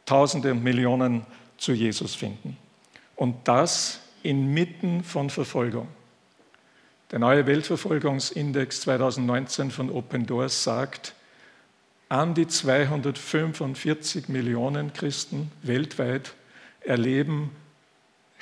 Tausende 0.05 0.51
und 0.51 0.63
Millionen 0.63 1.25
zu 1.57 1.71
Jesus 1.71 2.15
finden. 2.15 2.57
Und 3.15 3.47
das 3.47 3.99
inmitten 4.23 5.03
von 5.03 5.29
Verfolgung. 5.29 5.87
Der 7.11 7.19
neue 7.19 7.45
Weltverfolgungsindex 7.45 8.81
2019 8.81 9.71
von 9.71 9.89
Open 9.89 10.25
Doors 10.25 10.63
sagt, 10.63 11.13
an 12.09 12.33
die 12.33 12.47
245 12.47 14.29
Millionen 14.29 14.93
Christen 14.93 15.51
weltweit 15.61 16.33
erleben 16.81 17.51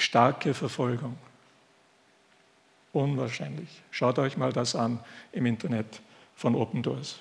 starke 0.02 0.54
Verfolgung. 0.54 1.18
Unwahrscheinlich. 2.94 3.70
Schaut 3.92 4.20
euch 4.20 4.36
mal 4.38 4.52
das 4.52 4.76
an 4.76 5.00
im 5.32 5.46
Internet 5.46 6.02
von 6.36 6.56
Open 6.56 6.84
Doors. 6.84 7.20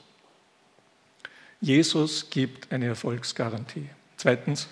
Jesus 1.60 2.30
gibt 2.30 2.72
eine 2.72 2.86
Erfolgsgarantie. 2.86 3.88
Zweitens, 4.16 4.68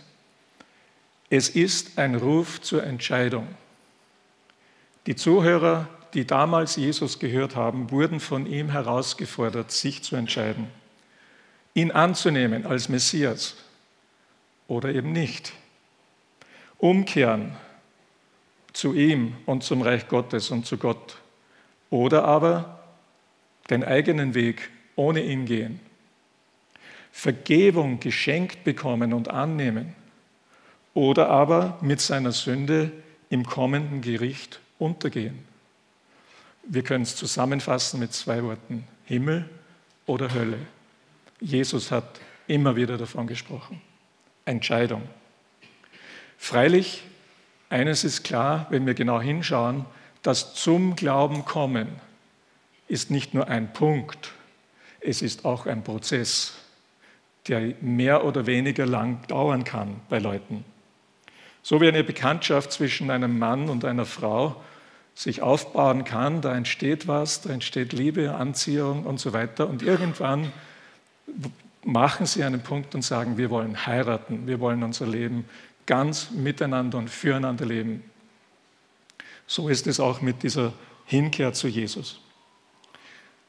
es 1.30 1.50
ist 1.50 1.98
ein 1.98 2.14
Ruf 2.14 2.60
zur 2.62 2.82
Entscheidung. 2.82 3.46
Die 5.06 5.14
Zuhörer, 5.14 5.88
die 6.14 6.26
damals 6.26 6.76
Jesus 6.76 7.18
gehört 7.18 7.54
haben, 7.54 7.90
wurden 7.90 8.20
von 8.20 8.46
ihm 8.46 8.70
herausgefordert, 8.70 9.70
sich 9.70 10.02
zu 10.02 10.16
entscheiden, 10.16 10.68
ihn 11.74 11.92
anzunehmen 11.92 12.66
als 12.66 12.88
Messias 12.88 13.56
oder 14.66 14.94
eben 14.94 15.12
nicht. 15.12 15.52
Umkehren 16.78 17.56
zu 18.72 18.94
ihm 18.94 19.36
und 19.46 19.62
zum 19.62 19.82
Reich 19.82 20.08
Gottes 20.08 20.50
und 20.50 20.66
zu 20.66 20.76
Gott 20.76 21.18
oder 21.90 22.24
aber 22.24 22.80
den 23.70 23.84
eigenen 23.84 24.34
Weg 24.34 24.70
ohne 24.96 25.22
ihn 25.22 25.46
gehen. 25.46 25.80
Vergebung 27.12 28.00
geschenkt 28.00 28.64
bekommen 28.64 29.12
und 29.12 29.28
annehmen 29.30 29.94
oder 30.94 31.30
aber 31.30 31.78
mit 31.80 32.00
seiner 32.00 32.32
Sünde 32.32 32.92
im 33.30 33.44
kommenden 33.44 34.00
Gericht 34.00 34.60
untergehen. 34.78 35.38
Wir 36.62 36.82
können 36.82 37.02
es 37.02 37.16
zusammenfassen 37.16 38.00
mit 38.00 38.12
zwei 38.12 38.42
Worten, 38.42 38.86
Himmel 39.04 39.48
oder 40.06 40.32
Hölle. 40.32 40.58
Jesus 41.40 41.90
hat 41.90 42.20
immer 42.46 42.76
wieder 42.76 42.98
davon 42.98 43.26
gesprochen. 43.26 43.80
Entscheidung. 44.44 45.02
Freilich, 46.36 47.02
eines 47.70 48.04
ist 48.04 48.24
klar, 48.24 48.66
wenn 48.70 48.86
wir 48.86 48.94
genau 48.94 49.20
hinschauen, 49.20 49.84
das 50.22 50.54
zum 50.54 50.96
Glauben 50.96 51.44
kommen 51.44 51.88
ist 52.88 53.10
nicht 53.10 53.34
nur 53.34 53.48
ein 53.48 53.72
Punkt, 53.72 54.32
es 55.00 55.22
ist 55.22 55.44
auch 55.44 55.66
ein 55.66 55.84
Prozess, 55.84 56.54
der 57.46 57.74
mehr 57.80 58.24
oder 58.24 58.46
weniger 58.46 58.86
lang 58.86 59.26
dauern 59.28 59.64
kann 59.64 60.00
bei 60.08 60.18
Leuten. 60.18 60.64
So 61.62 61.80
wie 61.80 61.88
eine 61.88 62.02
Bekanntschaft 62.02 62.72
zwischen 62.72 63.10
einem 63.10 63.38
Mann 63.38 63.68
und 63.68 63.84
einer 63.84 64.06
Frau 64.06 64.56
sich 65.14 65.42
aufbauen 65.42 66.04
kann, 66.04 66.40
da 66.40 66.54
entsteht 66.54 67.08
was, 67.08 67.42
da 67.42 67.50
entsteht 67.50 67.92
Liebe, 67.92 68.34
Anziehung 68.34 69.04
und 69.04 69.18
so 69.18 69.32
weiter. 69.32 69.68
Und 69.68 69.82
irgendwann 69.82 70.52
machen 71.84 72.26
sie 72.26 72.44
einen 72.44 72.62
Punkt 72.62 72.94
und 72.94 73.02
sagen, 73.02 73.36
wir 73.36 73.50
wollen 73.50 73.86
heiraten, 73.86 74.46
wir 74.46 74.60
wollen 74.60 74.82
unser 74.82 75.06
Leben 75.06 75.44
ganz 75.88 76.30
miteinander 76.30 76.98
und 76.98 77.10
füreinander 77.10 77.66
leben. 77.66 78.04
So 79.48 79.68
ist 79.68 79.86
es 79.86 79.98
auch 79.98 80.20
mit 80.20 80.42
dieser 80.42 80.74
Hinkehr 81.06 81.54
zu 81.54 81.66
Jesus. 81.66 82.20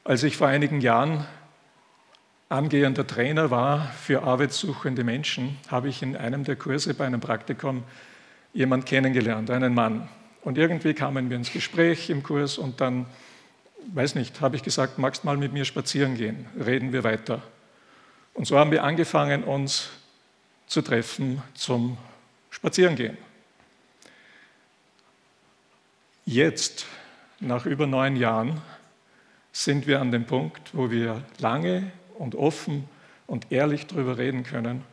Als 0.02 0.22
ich 0.22 0.38
vor 0.38 0.48
einigen 0.48 0.80
Jahren 0.80 1.26
angehender 2.48 3.06
Trainer 3.06 3.50
war 3.50 3.92
für 3.92 4.22
arbeitssuchende 4.22 5.04
Menschen, 5.04 5.58
habe 5.68 5.90
ich 5.90 6.02
in 6.02 6.16
einem 6.16 6.42
der 6.42 6.56
Kurse 6.56 6.94
bei 6.94 7.04
einem 7.04 7.20
Praktikum 7.20 7.84
jemand 8.54 8.86
kennengelernt, 8.86 9.50
einen 9.50 9.74
Mann. 9.74 10.08
Und 10.42 10.56
irgendwie 10.56 10.94
kamen 10.94 11.28
wir 11.28 11.36
ins 11.36 11.52
Gespräch 11.52 12.08
im 12.08 12.22
Kurs 12.22 12.56
und 12.56 12.80
dann, 12.80 13.04
weiß 13.92 14.14
nicht, 14.14 14.40
habe 14.40 14.56
ich 14.56 14.62
gesagt, 14.62 14.98
magst 14.98 15.24
mal 15.24 15.36
mit 15.36 15.52
mir 15.52 15.66
spazieren 15.66 16.16
gehen, 16.16 16.46
reden 16.58 16.94
wir 16.94 17.04
weiter. 17.04 17.42
Und 18.32 18.46
so 18.46 18.58
haben 18.58 18.70
wir 18.70 18.82
angefangen, 18.82 19.44
uns 19.44 19.90
zu 20.66 20.80
treffen 20.80 21.42
zum 21.52 21.98
Spazierengehen. 22.50 23.16
Jetzt, 26.24 26.86
nach 27.40 27.66
über 27.66 27.86
neun 27.86 28.16
Jahren, 28.16 28.60
sind 29.52 29.86
wir 29.86 30.00
an 30.00 30.12
dem 30.12 30.26
Punkt, 30.26 30.74
wo 30.74 30.90
wir 30.90 31.24
lange 31.38 31.90
und 32.18 32.34
offen 32.34 32.88
und 33.26 33.50
ehrlich 33.50 33.86
darüber 33.86 34.18
reden 34.18 34.44
können, 34.44 34.84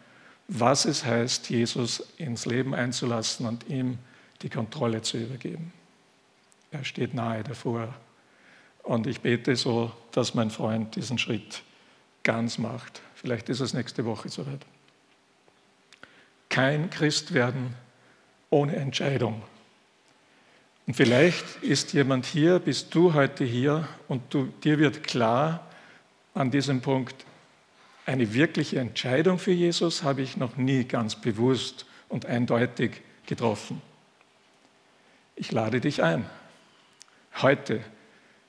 was 0.48 0.86
es 0.86 1.06
heißt, 1.06 1.50
Jesus 1.50 2.00
ins 2.18 2.46
Leben 2.46 2.74
einzulassen 2.74 3.46
und 3.46 3.68
ihm 3.68 3.98
die 4.42 4.50
Kontrolle 4.50 5.02
zu 5.02 5.18
übergeben. 5.18 5.74
Er 6.72 6.86
steht 6.86 7.14
nahe 7.14 7.44
davor. 7.44 7.94
Und 8.84 9.08
ich 9.08 9.22
bete 9.22 9.56
so, 9.56 9.92
dass 10.12 10.34
mein 10.34 10.50
Freund 10.50 10.96
diesen 10.96 11.18
Schritt 11.18 11.64
ganz 12.24 12.58
macht. 12.58 13.02
Vielleicht 13.16 13.50
ist 13.50 13.60
es 13.60 13.74
nächste 13.74 14.06
Woche 14.06 14.30
soweit. 14.30 14.66
Kein 16.58 16.90
Christ 16.90 17.36
werden 17.36 17.76
ohne 18.50 18.78
Entscheidung. 18.78 19.44
Und 20.88 20.96
vielleicht 20.96 21.46
ist 21.62 21.94
jemand 21.94 22.26
hier, 22.26 22.58
bist 22.58 22.96
du 22.96 23.14
heute 23.14 23.44
hier 23.44 23.88
und 24.08 24.34
du, 24.34 24.46
dir 24.64 24.80
wird 24.80 25.04
klar 25.04 25.68
an 26.34 26.50
diesem 26.50 26.82
Punkt, 26.82 27.28
eine 28.08 28.34
wirkliche 28.34 28.80
Entscheidung 28.80 29.38
für 29.38 29.52
Jesus 29.52 30.02
habe 30.02 30.24
ich 30.24 30.36
noch 30.36 30.58
nie 30.58 30.86
ganz 30.86 31.16
bewusst 31.16 31.86
und 32.10 32.26
eindeutig 32.26 33.04
getroffen. 33.28 33.80
Ich 35.36 35.52
lade 35.52 35.80
dich 35.80 36.02
ein. 36.02 36.26
Heute, 37.40 37.82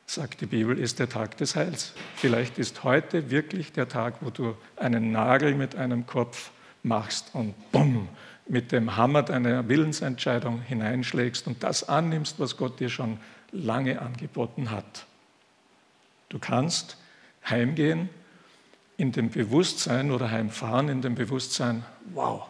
sagt 0.06 0.40
die 0.40 0.46
Bibel, 0.46 0.78
ist 0.78 0.98
der 0.98 1.10
Tag 1.10 1.36
des 1.36 1.56
Heils. 1.56 1.92
Vielleicht 2.16 2.58
ist 2.58 2.84
heute 2.84 3.30
wirklich 3.30 3.72
der 3.72 3.86
Tag, 3.86 4.14
wo 4.22 4.30
du 4.30 4.56
einen 4.76 5.12
Nagel 5.12 5.54
mit 5.54 5.76
einem 5.76 6.06
Kopf 6.06 6.52
machst 6.82 7.34
und 7.34 7.54
bumm, 7.72 8.08
mit 8.48 8.72
dem 8.72 8.96
Hammer 8.96 9.22
deiner 9.22 9.68
Willensentscheidung 9.68 10.62
hineinschlägst 10.62 11.46
und 11.46 11.62
das 11.62 11.88
annimmst, 11.88 12.40
was 12.40 12.56
Gott 12.56 12.80
dir 12.80 12.88
schon 12.88 13.18
lange 13.52 14.00
angeboten 14.00 14.70
hat. 14.70 15.06
Du 16.28 16.38
kannst 16.38 16.96
heimgehen 17.48 18.08
in 18.96 19.12
dem 19.12 19.30
Bewusstsein 19.30 20.10
oder 20.10 20.30
heimfahren 20.30 20.88
in 20.88 21.02
dem 21.02 21.14
Bewusstsein, 21.14 21.84
wow, 22.12 22.48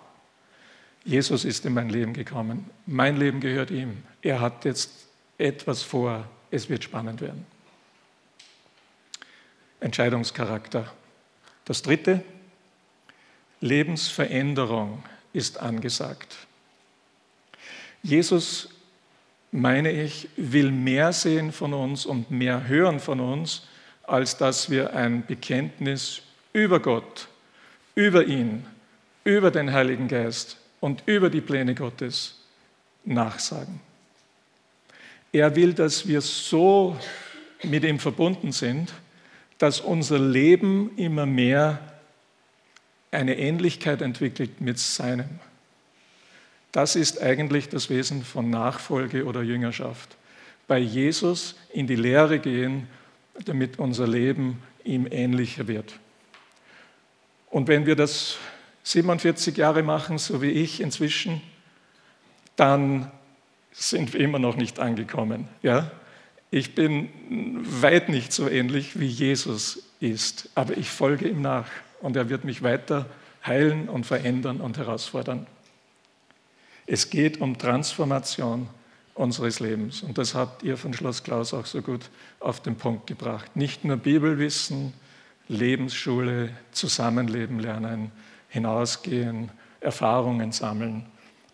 Jesus 1.05 1.45
ist 1.45 1.64
in 1.64 1.75
mein 1.75 1.88
Leben 1.88 2.12
gekommen, 2.12 2.69
mein 2.87 3.17
Leben 3.17 3.41
gehört 3.41 3.71
ihm, 3.71 4.03
er 4.23 4.41
hat 4.41 4.64
jetzt 4.64 4.91
etwas 5.37 5.83
vor, 5.83 6.25
es 6.51 6.69
wird 6.69 6.85
spannend 6.85 7.21
werden. 7.21 7.47
Entscheidungscharakter. 9.81 10.93
Das 11.64 11.83
dritte, 11.83 12.23
Lebensveränderung 13.61 15.03
ist 15.33 15.59
angesagt. 15.59 16.37
Jesus, 18.03 18.68
meine 19.51 19.90
ich, 19.90 20.29
will 20.37 20.71
mehr 20.71 21.12
sehen 21.12 21.53
von 21.53 21.75
uns 21.75 22.07
und 22.07 22.31
mehr 22.31 22.68
hören 22.68 23.01
von 23.01 23.21
uns, 23.21 23.66
als 24.05 24.37
dass 24.37 24.71
wir 24.71 24.94
ein 24.94 25.27
Bekenntnis 25.27 26.23
über 26.53 26.81
Gott, 26.81 27.29
über 27.94 28.25
ihn, 28.25 28.64
über 29.25 29.51
den 29.51 29.73
Heiligen 29.73 30.09
Geist 30.09 30.57
und 30.81 31.03
über 31.07 31.29
die 31.29 31.40
Pläne 31.40 31.75
Gottes 31.75 32.37
nachsagen. 33.05 33.81
Er 35.33 35.55
will, 35.57 35.75
dass 35.75 36.07
wir 36.09 36.21
so 36.21 36.97
mit 37.62 37.85
ihm 37.85 37.99
verbunden 37.99 38.53
sind, 38.53 38.92
dass 39.59 39.81
unser 39.81 40.18
Leben 40.18 40.97
immer 40.97 41.27
mehr 41.27 41.81
eine 43.11 43.38
Ähnlichkeit 43.38 44.03
entwickelt 44.03 44.61
mit 44.61 44.79
seinem. 44.79 45.29
Das 46.73 46.97
ist 46.97 47.23
eigentlich 47.23 47.68
das 47.68 47.88
Wesen 47.90 48.23
von 48.25 48.51
Nachfolge 48.51 49.25
oder 49.25 49.42
Jüngerschaft. 49.42 50.16
Bei 50.66 50.79
Jesus 50.79 51.57
in 51.73 51.87
die 51.87 51.97
Lehre 51.97 52.38
gehen, 52.38 52.87
damit 53.44 53.79
unser 53.79 54.07
Leben 54.07 54.62
ihm 54.85 55.07
ähnlicher 55.11 55.66
wird. 55.66 55.99
Und 57.51 57.68
wenn 57.68 57.87
wir 57.87 57.97
das 57.97 58.37
47 58.83 59.57
Jahre 59.57 59.83
machen, 59.83 60.18
so 60.18 60.42
wie 60.42 60.51
ich 60.51 60.81
inzwischen, 60.81 61.40
dann 62.57 63.11
sind 63.73 64.12
wir 64.12 64.21
immer 64.21 64.38
noch 64.38 64.57
nicht 64.57 64.79
angekommen. 64.79 65.49
Ja? 65.62 65.90
Ich 66.51 66.75
bin 66.75 67.09
weit 67.62 68.09
nicht 68.09 68.33
so 68.33 68.49
ähnlich 68.49 68.99
wie 68.99 69.07
Jesus 69.07 69.85
ist, 70.01 70.51
aber 70.55 70.77
ich 70.77 70.90
folge 70.90 71.29
ihm 71.29 71.40
nach 71.40 71.66
und 72.01 72.17
er 72.17 72.29
wird 72.29 72.45
mich 72.45 72.63
weiter 72.63 73.07
heilen 73.45 73.89
und 73.89 74.05
verändern 74.05 74.61
und 74.61 74.79
herausfordern. 74.79 75.47
Es 76.87 77.11
geht 77.11 77.41
um 77.41 77.59
Transformation 77.59 78.69
unseres 79.15 79.61
Lebens 79.61 80.03
und 80.03 80.17
das 80.17 80.35
habt 80.35 80.63
ihr 80.63 80.77
von 80.77 80.95
Schloss 80.95 81.23
Klaus 81.23 81.53
auch 81.53 81.67
so 81.67 81.83
gut 81.83 82.11
auf 82.41 82.61
den 82.61 82.77
Punkt 82.77 83.07
gebracht. 83.07 83.57
Nicht 83.57 83.85
nur 83.85 83.97
Bibelwissen, 83.97 84.93
Lebensschule, 85.49 86.51
Zusammenleben 86.73 87.59
lernen, 87.59 88.13
hinausgehen, 88.49 89.51
Erfahrungen 89.81 90.53
sammeln, 90.53 91.07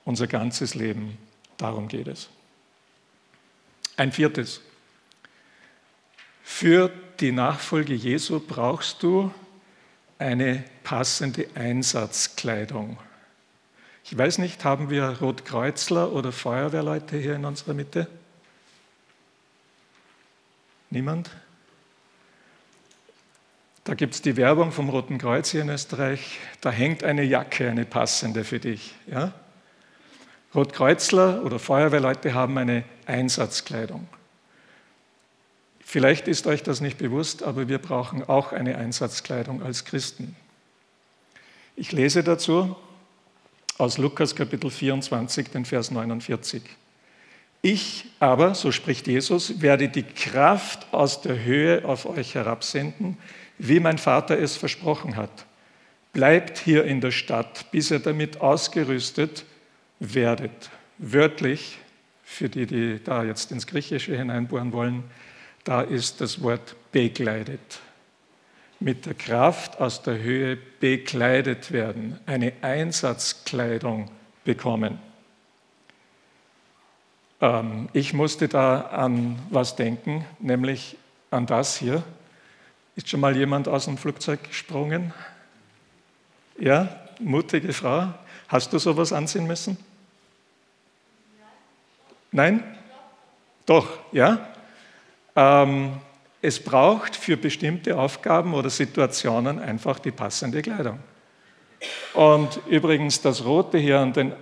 unser 0.04 0.26
ganzes 0.26 0.74
Leben. 0.74 1.18
Darum 1.56 1.88
geht 1.88 2.08
es. 2.08 2.28
Ein 3.96 4.12
viertes. 4.12 4.60
Für 6.42 6.90
die 7.20 7.32
Nachfolge 7.32 7.94
Jesu 7.94 8.40
brauchst 8.40 9.02
du 9.02 9.32
eine 10.18 10.64
passende 10.82 11.46
Einsatzkleidung. 11.54 12.98
Ich 14.04 14.16
weiß 14.16 14.38
nicht, 14.38 14.64
haben 14.64 14.90
wir 14.90 15.18
Rotkreuzler 15.20 16.12
oder 16.12 16.30
Feuerwehrleute 16.30 17.16
hier 17.16 17.36
in 17.36 17.44
unserer 17.44 17.74
Mitte? 17.74 18.06
Niemand? 20.90 21.30
Da 23.84 23.94
gibt 23.94 24.14
es 24.14 24.22
die 24.22 24.36
Werbung 24.36 24.72
vom 24.72 24.88
Roten 24.88 25.18
Kreuz 25.18 25.50
hier 25.50 25.62
in 25.62 25.68
Österreich. 25.68 26.38
Da 26.60 26.70
hängt 26.70 27.04
eine 27.04 27.22
Jacke, 27.22 27.68
eine 27.68 27.84
passende 27.84 28.44
für 28.44 28.58
dich. 28.58 28.94
Ja? 29.06 29.32
Rotkreuzler 30.54 31.44
oder 31.44 31.58
Feuerwehrleute 31.58 32.32
haben 32.32 32.56
eine 32.56 32.84
Einsatzkleidung. 33.06 34.08
Vielleicht 35.84 36.28
ist 36.28 36.46
euch 36.46 36.62
das 36.62 36.80
nicht 36.80 36.98
bewusst, 36.98 37.42
aber 37.42 37.68
wir 37.68 37.78
brauchen 37.78 38.24
auch 38.24 38.52
eine 38.52 38.78
Einsatzkleidung 38.78 39.62
als 39.62 39.84
Christen. 39.84 40.34
Ich 41.76 41.92
lese 41.92 42.24
dazu 42.24 42.74
aus 43.78 43.98
Lukas 43.98 44.34
Kapitel 44.34 44.70
24, 44.70 45.50
den 45.50 45.64
Vers 45.64 45.90
49. 45.90 46.62
Ich 47.62 48.06
aber, 48.18 48.54
so 48.54 48.72
spricht 48.72 49.06
Jesus, 49.06 49.60
werde 49.60 49.88
die 49.88 50.02
Kraft 50.02 50.92
aus 50.92 51.20
der 51.20 51.44
Höhe 51.44 51.84
auf 51.84 52.06
euch 52.06 52.34
herabsenden, 52.34 53.16
wie 53.58 53.80
mein 53.80 53.98
Vater 53.98 54.38
es 54.38 54.56
versprochen 54.56 55.16
hat. 55.16 55.46
Bleibt 56.12 56.58
hier 56.58 56.84
in 56.84 57.00
der 57.00 57.10
Stadt, 57.10 57.70
bis 57.70 57.90
ihr 57.90 57.98
damit 57.98 58.40
ausgerüstet 58.40 59.44
werdet. 60.00 60.70
Wörtlich, 60.98 61.78
für 62.22 62.48
die, 62.48 62.66
die 62.66 63.00
da 63.02 63.22
jetzt 63.22 63.52
ins 63.52 63.66
Griechische 63.66 64.16
hineinbohren 64.16 64.72
wollen, 64.72 65.04
da 65.64 65.80
ist 65.80 66.20
das 66.20 66.42
Wort 66.42 66.76
bekleidet 66.92 67.80
mit 68.80 69.06
der 69.06 69.14
Kraft 69.14 69.80
aus 69.80 70.02
der 70.02 70.18
Höhe 70.18 70.56
bekleidet 70.56 71.72
werden, 71.72 72.20
eine 72.26 72.52
Einsatzkleidung 72.60 74.10
bekommen. 74.44 74.98
Ähm, 77.40 77.88
ich 77.94 78.12
musste 78.12 78.46
da 78.46 78.82
an 78.82 79.38
was 79.48 79.76
denken, 79.76 80.26
nämlich 80.38 80.98
an 81.30 81.46
das 81.46 81.76
hier. 81.76 82.02
Ist 82.94 83.08
schon 83.08 83.20
mal 83.20 83.36
jemand 83.36 83.68
aus 83.68 83.86
dem 83.86 83.96
Flugzeug 83.96 84.44
gesprungen? 84.44 85.14
Ja, 86.58 87.00
mutige 87.18 87.72
Frau. 87.72 88.12
Hast 88.48 88.72
du 88.72 88.78
sowas 88.78 89.12
ansehen 89.12 89.46
müssen? 89.46 89.78
Nein? 92.30 92.62
Doch, 93.66 93.88
ja? 94.12 94.53
Ähm, 95.36 96.00
es 96.42 96.62
braucht 96.62 97.16
für 97.16 97.36
bestimmte 97.36 97.98
Aufgaben 97.98 98.54
oder 98.54 98.70
Situationen 98.70 99.58
einfach 99.58 99.98
die 99.98 100.10
passende 100.10 100.60
Kleidung. 100.62 100.98
Und 102.12 102.60
übrigens 102.66 103.20
das 103.20 103.44
Rote 103.44 103.78
hier 103.78 104.00
an 104.00 104.12
den 104.12 104.32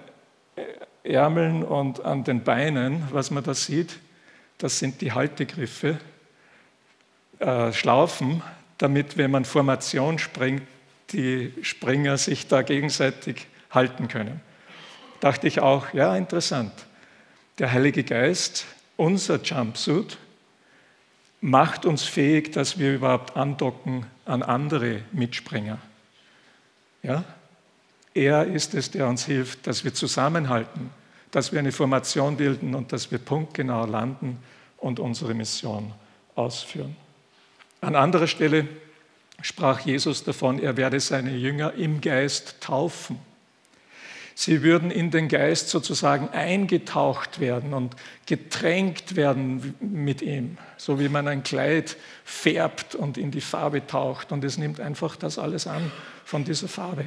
Ärmeln 1.05 1.65
und 1.65 2.05
an 2.05 2.25
den 2.25 2.43
Beinen, 2.43 3.05
was 3.11 3.31
man 3.31 3.43
da 3.43 3.55
sieht, 3.55 3.99
das 4.59 4.79
sind 4.79 5.01
die 5.01 5.13
Haltegriffe, 5.13 5.99
äh, 7.39 7.73
Schlaufen, 7.73 8.43
damit, 8.79 9.17
wenn 9.17 9.31
man 9.31 9.45
Formation 9.45 10.19
springt, 10.19 10.63
die 11.11 11.53
Springer 11.63 12.17
sich 12.17 12.47
da 12.47 12.63
gegenseitig 12.63 13.47
halten 13.71 14.09
können. 14.09 14.41
Dachte 15.21 15.47
ich 15.47 15.61
auch, 15.61 15.93
ja, 15.93 16.17
interessant. 16.17 16.73
Der 17.59 17.73
Heilige 17.73 18.03
Geist, 18.03 18.67
unser 18.97 19.41
Jumpsuit, 19.41 20.19
macht 21.43 21.85
uns 21.85 22.05
fähig, 22.05 22.53
dass 22.53 22.79
wir 22.79 22.95
überhaupt 22.95 23.37
andocken 23.37 24.07
an 24.25 24.43
andere 24.43 25.03
Mitspringer. 25.13 25.79
Ja? 27.03 27.25
Er 28.15 28.47
ist 28.47 28.75
es, 28.75 28.91
der 28.93 29.09
uns 29.09 29.27
hilft, 29.27 29.67
dass 29.67 29.85
wir 29.85 29.93
zusammenhalten, 29.93 30.91
dass 31.33 31.53
wir 31.53 31.59
eine 31.59 31.73
Formation 31.73 32.37
bilden 32.37 32.75
und 32.75 32.93
dass 32.93 33.11
wir 33.11 33.19
punktgenau 33.19 33.87
landen 33.87 34.39
und 34.79 35.01
unsere 35.01 35.35
Mission 35.35 35.93
ausführen. 36.37 36.97
An 37.81 37.97
anderer 37.97 38.29
Stelle 38.29 38.69
sprach 39.41 39.81
Jesus 39.81 40.23
davon, 40.23 40.61
er 40.61 40.77
werde 40.77 41.01
seine 41.01 41.35
Jünger 41.35 41.73
im 41.73 42.01
Geist 42.01 42.61
taufen. 42.61 43.19
Sie 44.35 44.63
würden 44.63 44.91
in 44.91 45.11
den 45.11 45.29
Geist 45.29 45.69
sozusagen 45.69 46.29
eingetaucht 46.31 47.39
werden 47.39 47.75
und 47.75 47.97
getränkt 48.27 49.17
werden 49.17 49.75
mit 49.81 50.23
ihm, 50.23 50.57
so 50.77 50.99
wie 50.99 51.09
man 51.09 51.29
ein 51.29 51.43
Kleid 51.43 51.97
färbt 52.25 52.95
und 52.95 53.19
in 53.19 53.31
die 53.31 53.41
Farbe 53.41 53.87
taucht 53.87 54.33
und 54.33 54.43
es 54.45 54.59
nimmt 54.59 54.81
einfach 54.81 55.17
das 55.17 55.39
alles 55.39 55.67
an 55.67 55.93
von 56.25 56.45
dieser 56.45 56.69
Farbe. 56.69 57.05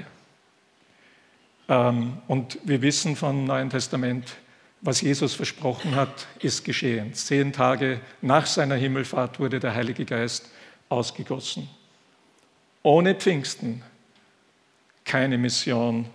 Ähm, 1.68 2.18
und 2.28 2.60
wir 2.64 2.82
wissen 2.82 3.16
vom 3.16 3.46
Neuen 3.46 3.70
Testament, 3.70 4.36
was 4.82 5.02
Jesus 5.02 5.34
versprochen 5.34 5.96
hat, 5.96 6.28
ist 6.40 6.64
geschehen. 6.64 7.14
Zehn 7.14 7.52
Tage 7.54 8.00
nach 8.22 8.46
seiner 8.46 8.76
Himmelfahrt 8.76 9.40
wurde 9.40 9.60
der 9.60 9.74
Heilige 9.74 10.06
Geist 10.06 10.52
ausgegossen. 10.90 11.68
Ohne 12.84 13.16
Pfingsten 13.16 13.82
keine 15.04 15.40
Mission 15.40 16.06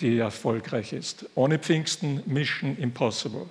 die 0.00 0.18
erfolgreich 0.18 0.92
ist. 0.92 1.26
Ohne 1.34 1.58
Pfingsten 1.58 2.22
Mission 2.26 2.76
Impossible. 2.76 3.46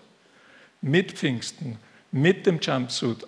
Mit 0.81 1.13
Pfingsten, 1.13 1.77
mit 2.11 2.45
dem 2.45 2.59
Jumpsuit, 2.59 3.25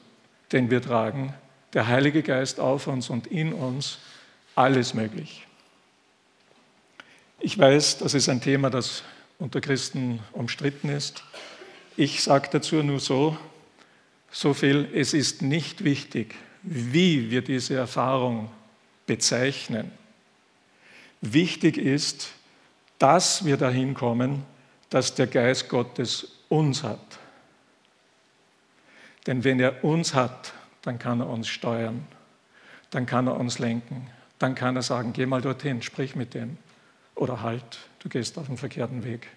den 0.51 0.69
wir 0.69 0.81
tragen, 0.81 1.33
der 1.73 1.87
Heilige 1.87 2.23
Geist 2.23 2.59
auf 2.59 2.87
uns 2.87 3.09
und 3.09 3.27
in 3.27 3.53
uns, 3.53 3.99
alles 4.55 4.93
möglich. 4.93 5.45
Ich 7.39 7.57
weiß, 7.57 7.99
das 7.99 8.13
ist 8.13 8.27
ein 8.29 8.41
Thema, 8.41 8.69
das 8.69 9.03
unter 9.37 9.61
Christen 9.61 10.19
umstritten 10.33 10.89
ist. 10.89 11.23
Ich 11.95 12.23
sage 12.23 12.49
dazu 12.51 12.83
nur 12.83 12.99
so, 12.99 13.37
so 14.31 14.53
viel, 14.53 14.87
es 14.93 15.13
ist 15.13 15.41
nicht 15.41 15.83
wichtig, 15.83 16.35
wie 16.61 17.31
wir 17.31 17.41
diese 17.41 17.75
Erfahrung 17.75 18.51
bezeichnen. 19.07 19.91
Wichtig 21.21 21.77
ist, 21.77 22.29
dass 22.99 23.45
wir 23.45 23.57
dahin 23.57 23.93
kommen, 23.93 24.45
dass 24.89 25.15
der 25.15 25.27
Geist 25.27 25.69
Gottes 25.69 26.27
uns 26.49 26.83
hat. 26.83 26.99
Denn 29.25 29.43
wenn 29.43 29.59
er 29.59 29.83
uns 29.83 30.13
hat, 30.13 30.53
dann 30.81 30.99
kann 30.99 31.19
er 31.21 31.29
uns 31.29 31.47
steuern, 31.47 32.05
dann 32.89 33.05
kann 33.05 33.27
er 33.27 33.37
uns 33.37 33.59
lenken, 33.59 34.07
dann 34.37 34.55
kann 34.55 34.75
er 34.75 34.81
sagen, 34.81 35.13
geh 35.13 35.25
mal 35.25 35.41
dorthin, 35.41 35.81
sprich 35.81 36.15
mit 36.15 36.33
dem 36.33 36.57
oder 37.15 37.41
halt, 37.41 37.79
du 37.99 38.09
gehst 38.09 38.37
auf 38.37 38.47
den 38.47 38.57
verkehrten 38.57 39.03
Weg 39.03 39.27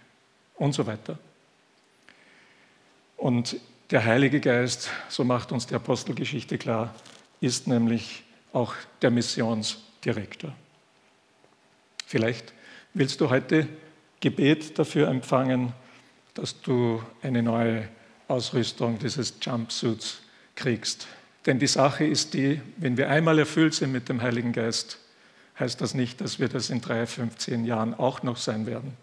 und 0.55 0.72
so 0.72 0.87
weiter. 0.87 1.18
Und 3.16 3.57
der 3.90 4.05
Heilige 4.05 4.40
Geist, 4.40 4.90
so 5.09 5.25
macht 5.25 5.53
uns 5.53 5.66
die 5.66 5.75
Apostelgeschichte 5.75 6.59
klar, 6.59 6.94
ist 7.40 7.66
nämlich 7.66 8.25
auch 8.53 8.75
der 9.03 9.11
Missionsdirektor. 9.11 10.53
Vielleicht 12.07 12.53
willst 12.95 13.21
du 13.21 13.31
heute 13.31 13.69
Gebet 14.21 14.79
dafür 14.79 15.09
empfangen, 15.09 15.73
dass 16.35 16.61
du 16.61 17.03
eine 17.23 17.43
neue 17.43 17.89
Ausrüstung 18.29 18.99
dieses 18.99 19.35
Jumpsuits 19.41 20.23
kriegst. 20.55 21.07
Denn 21.47 21.59
die 21.59 21.67
Sache 21.67 22.05
ist 22.05 22.35
die, 22.35 22.61
wenn 22.77 22.97
wir 22.97 23.11
einmal 23.11 23.39
erfüllt 23.39 23.75
sind 23.75 23.93
mit 23.93 24.09
dem 24.09 24.23
Heiligen 24.23 24.53
Geist, 24.53 24.99
heißt 25.59 25.81
das 25.81 25.95
nicht, 25.95 26.21
dass 26.21 26.39
wir 26.39 26.49
das 26.49 26.71
in 26.71 26.81
drei, 26.81 27.07
15 27.07 27.65
Jahren 27.65 27.95
auch 27.95 28.23
noch 28.23 28.37
sein 28.37 28.67
werden. 28.67 28.97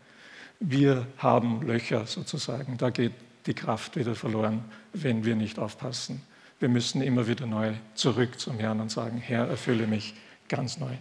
Wir 0.60 1.06
haben 1.18 1.62
Löcher 1.66 2.06
sozusagen. 2.06 2.78
Da 2.78 2.90
geht 2.90 3.14
die 3.46 3.54
Kraft 3.54 3.96
wieder 3.96 4.16
verloren, 4.16 4.64
wenn 4.94 5.26
wir 5.26 5.36
nicht 5.36 5.60
aufpassen. 5.60 6.22
Wir 6.60 6.70
müssen 6.70 7.02
immer 7.02 7.28
wieder 7.28 7.46
neu 7.46 7.74
zurück 7.96 8.40
zum 8.40 8.58
Herrn 8.58 8.82
und 8.82 8.92
sagen, 8.92 9.18
Herr, 9.18 9.48
erfülle 9.48 9.88
mich 9.88 10.16
ganz 10.50 10.78
neu. 10.78 10.94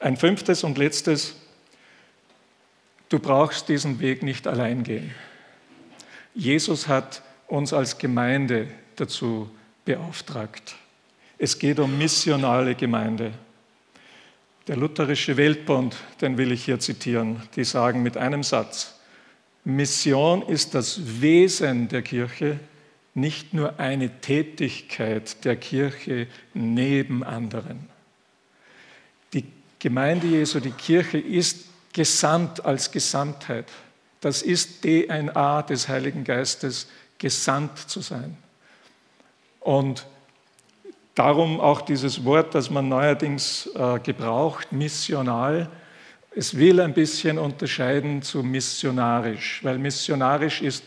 Ein 0.00 0.16
fünftes 0.16 0.64
und 0.64 0.78
letztes 0.78 1.36
Du 3.08 3.18
brauchst 3.18 3.68
diesen 3.68 4.00
Weg 4.00 4.22
nicht 4.22 4.46
allein 4.46 4.82
gehen. 4.82 5.14
Jesus 6.34 6.88
hat 6.88 7.22
uns 7.46 7.72
als 7.72 7.98
Gemeinde 7.98 8.68
dazu 8.96 9.50
beauftragt. 9.84 10.76
Es 11.38 11.58
geht 11.58 11.78
um 11.78 11.96
missionale 11.96 12.74
Gemeinde. 12.74 13.32
Der 14.66 14.76
lutherische 14.76 15.36
Weltbund, 15.38 15.96
den 16.20 16.36
will 16.36 16.52
ich 16.52 16.64
hier 16.64 16.78
zitieren, 16.78 17.42
die 17.56 17.64
sagen 17.64 18.02
mit 18.02 18.18
einem 18.18 18.42
Satz, 18.42 18.94
Mission 19.64 20.42
ist 20.42 20.74
das 20.74 21.20
Wesen 21.20 21.88
der 21.88 22.02
Kirche, 22.02 22.58
nicht 23.14 23.54
nur 23.54 23.80
eine 23.80 24.20
Tätigkeit 24.20 25.44
der 25.44 25.56
Kirche 25.56 26.26
neben 26.54 27.24
anderen. 27.24 27.88
Die 29.32 29.44
Gemeinde 29.78 30.26
Jesu, 30.26 30.60
die 30.60 30.70
Kirche 30.70 31.18
ist 31.18 31.66
gesamt 31.98 32.64
als 32.64 32.92
Gesamtheit. 32.92 33.64
Das 34.20 34.42
ist 34.42 34.82
DNA 34.82 35.62
des 35.62 35.88
Heiligen 35.88 36.22
Geistes, 36.22 36.86
gesandt 37.18 37.76
zu 37.76 38.00
sein. 38.00 38.36
Und 39.58 40.06
darum 41.16 41.58
auch 41.58 41.80
dieses 41.80 42.24
Wort, 42.24 42.54
das 42.54 42.70
man 42.70 42.88
neuerdings 42.88 43.68
äh, 43.74 43.98
gebraucht, 43.98 44.70
missional. 44.70 45.68
Es 46.36 46.56
will 46.56 46.78
ein 46.78 46.94
bisschen 46.94 47.36
unterscheiden 47.36 48.22
zu 48.22 48.44
missionarisch, 48.44 49.58
weil 49.64 49.76
missionarisch 49.78 50.62
ist 50.62 50.84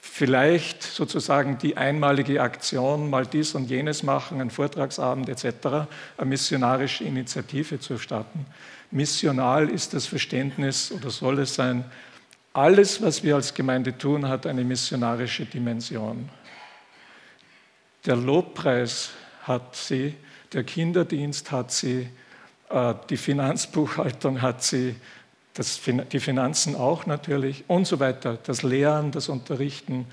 vielleicht 0.00 0.84
sozusagen 0.84 1.58
die 1.58 1.76
einmalige 1.76 2.40
Aktion, 2.40 3.10
mal 3.10 3.26
dies 3.26 3.56
und 3.56 3.68
jenes 3.68 4.04
machen, 4.04 4.40
einen 4.40 4.50
Vortragsabend 4.50 5.28
etc., 5.28 5.88
eine 6.16 6.26
missionarische 6.26 7.02
Initiative 7.02 7.80
zu 7.80 7.98
starten. 7.98 8.46
Missional 8.92 9.70
ist 9.70 9.94
das 9.94 10.06
Verständnis 10.06 10.92
oder 10.92 11.10
soll 11.10 11.40
es 11.40 11.54
sein, 11.54 11.84
alles, 12.52 13.00
was 13.00 13.22
wir 13.22 13.34
als 13.34 13.54
Gemeinde 13.54 13.96
tun, 13.96 14.28
hat 14.28 14.46
eine 14.46 14.62
missionarische 14.62 15.46
Dimension. 15.46 16.28
Der 18.04 18.16
Lobpreis 18.16 19.10
hat 19.44 19.74
sie, 19.74 20.14
der 20.52 20.62
Kinderdienst 20.62 21.50
hat 21.50 21.72
sie, 21.72 22.08
äh, 22.68 22.94
die 23.08 23.16
Finanzbuchhaltung 23.16 24.42
hat 24.42 24.62
sie, 24.62 24.94
das, 25.54 25.80
die 26.12 26.20
Finanzen 26.20 26.76
auch 26.76 27.06
natürlich 27.06 27.64
und 27.68 27.86
so 27.86 27.98
weiter. 28.00 28.38
Das 28.42 28.62
Lehren, 28.62 29.10
das 29.10 29.30
Unterrichten, 29.30 30.06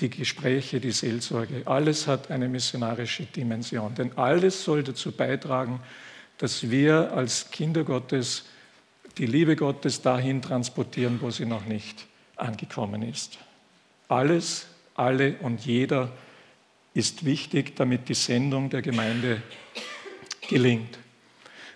die 0.00 0.10
Gespräche, 0.10 0.80
die 0.80 0.92
Seelsorge, 0.92 1.62
alles 1.66 2.06
hat 2.06 2.30
eine 2.30 2.48
missionarische 2.48 3.24
Dimension. 3.24 3.94
Denn 3.94 4.16
alles 4.16 4.64
soll 4.64 4.82
dazu 4.82 5.12
beitragen, 5.12 5.80
dass 6.38 6.70
wir 6.70 7.12
als 7.12 7.50
Kinder 7.50 7.84
Gottes 7.84 8.44
die 9.18 9.26
Liebe 9.26 9.56
Gottes 9.56 10.00
dahin 10.02 10.42
transportieren, 10.42 11.20
wo 11.20 11.30
sie 11.30 11.46
noch 11.46 11.64
nicht 11.66 12.06
angekommen 12.36 13.02
ist. 13.02 13.38
Alles, 14.08 14.66
alle 14.94 15.36
und 15.40 15.64
jeder 15.64 16.12
ist 16.94 17.24
wichtig, 17.24 17.76
damit 17.76 18.08
die 18.08 18.14
Sendung 18.14 18.70
der 18.70 18.82
Gemeinde 18.82 19.40
gelingt. 20.48 20.98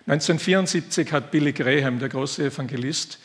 1974 0.07 1.11
hat 1.11 1.31
Billy 1.31 1.51
Graham, 1.53 1.99
der 1.99 2.09
große 2.09 2.45
Evangelist, 2.45 3.19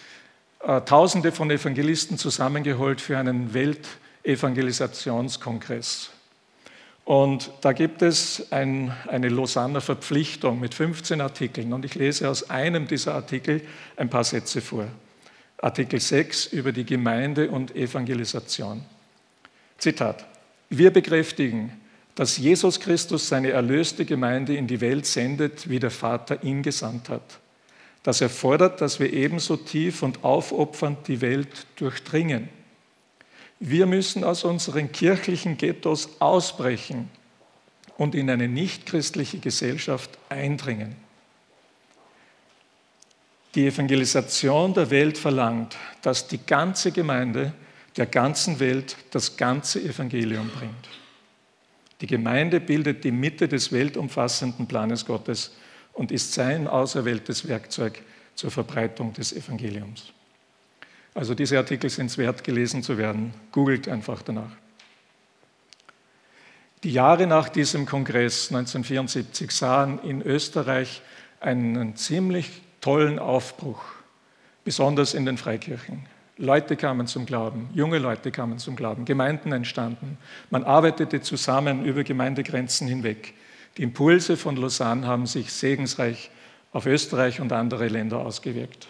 äh, 0.60 0.82
Tausende 0.82 1.32
von 1.32 1.50
Evangelisten 1.50 2.18
zusammengeholt 2.18 3.00
für 3.00 3.18
einen 3.18 3.54
Weltevangelisationskongress. 3.54 6.10
Und 7.04 7.50
da 7.60 7.72
gibt 7.72 8.00
es 8.00 8.50
ein, 8.50 8.92
eine 9.08 9.28
Lausanner 9.28 9.82
Verpflichtung 9.82 10.58
mit 10.58 10.74
15 10.74 11.20
Artikeln. 11.20 11.72
Und 11.72 11.84
ich 11.84 11.94
lese 11.94 12.30
aus 12.30 12.48
einem 12.48 12.86
dieser 12.86 13.14
Artikel 13.14 13.60
ein 13.96 14.08
paar 14.08 14.24
Sätze 14.24 14.62
vor. 14.62 14.86
Artikel 15.58 16.00
6 16.00 16.46
über 16.46 16.72
die 16.72 16.84
Gemeinde 16.84 17.50
und 17.50 17.76
Evangelisation. 17.76 18.82
Zitat. 19.78 20.24
Wir 20.70 20.90
bekräftigen, 20.90 21.72
dass 22.14 22.38
Jesus 22.38 22.80
Christus 22.80 23.28
seine 23.28 23.50
erlöste 23.50 24.04
Gemeinde 24.04 24.56
in 24.56 24.66
die 24.66 24.80
Welt 24.80 25.04
sendet, 25.04 25.68
wie 25.68 25.80
der 25.80 25.90
Vater 25.90 26.42
ihn 26.42 26.62
gesandt 26.62 27.08
hat. 27.08 27.40
Das 28.02 28.20
erfordert, 28.20 28.80
dass 28.80 29.00
wir 29.00 29.12
ebenso 29.12 29.56
tief 29.56 30.02
und 30.02 30.24
aufopfernd 30.24 31.08
die 31.08 31.20
Welt 31.20 31.66
durchdringen. 31.76 32.48
Wir 33.66 33.86
müssen 33.86 34.24
aus 34.24 34.44
unseren 34.44 34.92
kirchlichen 34.92 35.56
Ghettos 35.56 36.20
ausbrechen 36.20 37.08
und 37.96 38.14
in 38.14 38.28
eine 38.28 38.46
nichtchristliche 38.46 39.38
Gesellschaft 39.38 40.10
eindringen. 40.28 40.94
Die 43.54 43.66
Evangelisation 43.66 44.74
der 44.74 44.90
Welt 44.90 45.16
verlangt, 45.16 45.78
dass 46.02 46.28
die 46.28 46.44
ganze 46.44 46.92
Gemeinde 46.92 47.54
der 47.96 48.04
ganzen 48.04 48.60
Welt 48.60 48.98
das 49.12 49.38
ganze 49.38 49.80
Evangelium 49.80 50.50
bringt. 50.50 50.88
Die 52.02 52.06
Gemeinde 52.06 52.60
bildet 52.60 53.02
die 53.02 53.12
Mitte 53.12 53.48
des 53.48 53.72
weltumfassenden 53.72 54.66
Planes 54.66 55.06
Gottes 55.06 55.52
und 55.94 56.12
ist 56.12 56.34
sein 56.34 56.68
auserwähltes 56.68 57.48
Werkzeug 57.48 58.02
zur 58.34 58.50
Verbreitung 58.50 59.14
des 59.14 59.32
Evangeliums. 59.32 60.13
Also 61.14 61.34
diese 61.34 61.56
Artikel 61.58 61.88
sind 61.90 62.06
es 62.06 62.18
wert, 62.18 62.42
gelesen 62.42 62.82
zu 62.82 62.98
werden. 62.98 63.32
Googelt 63.52 63.88
einfach 63.88 64.22
danach. 64.22 64.50
Die 66.82 66.92
Jahre 66.92 67.26
nach 67.26 67.48
diesem 67.48 67.86
Kongress 67.86 68.48
1974 68.48 69.50
sahen 69.52 70.00
in 70.00 70.20
Österreich 70.20 71.00
einen 71.40 71.96
ziemlich 71.96 72.60
tollen 72.80 73.18
Aufbruch, 73.18 73.82
besonders 74.64 75.14
in 75.14 75.24
den 75.24 75.38
Freikirchen. 75.38 76.04
Leute 76.36 76.76
kamen 76.76 77.06
zum 77.06 77.26
Glauben, 77.26 77.70
junge 77.72 77.98
Leute 77.98 78.32
kamen 78.32 78.58
zum 78.58 78.74
Glauben, 78.74 79.04
Gemeinden 79.04 79.52
entstanden. 79.52 80.18
Man 80.50 80.64
arbeitete 80.64 81.20
zusammen 81.20 81.84
über 81.84 82.02
Gemeindegrenzen 82.02 82.88
hinweg. 82.88 83.34
Die 83.76 83.82
Impulse 83.82 84.36
von 84.36 84.56
Lausanne 84.56 85.06
haben 85.06 85.26
sich 85.26 85.52
segensreich 85.52 86.30
auf 86.72 86.86
Österreich 86.86 87.40
und 87.40 87.52
andere 87.52 87.86
Länder 87.86 88.18
ausgewirkt. 88.18 88.88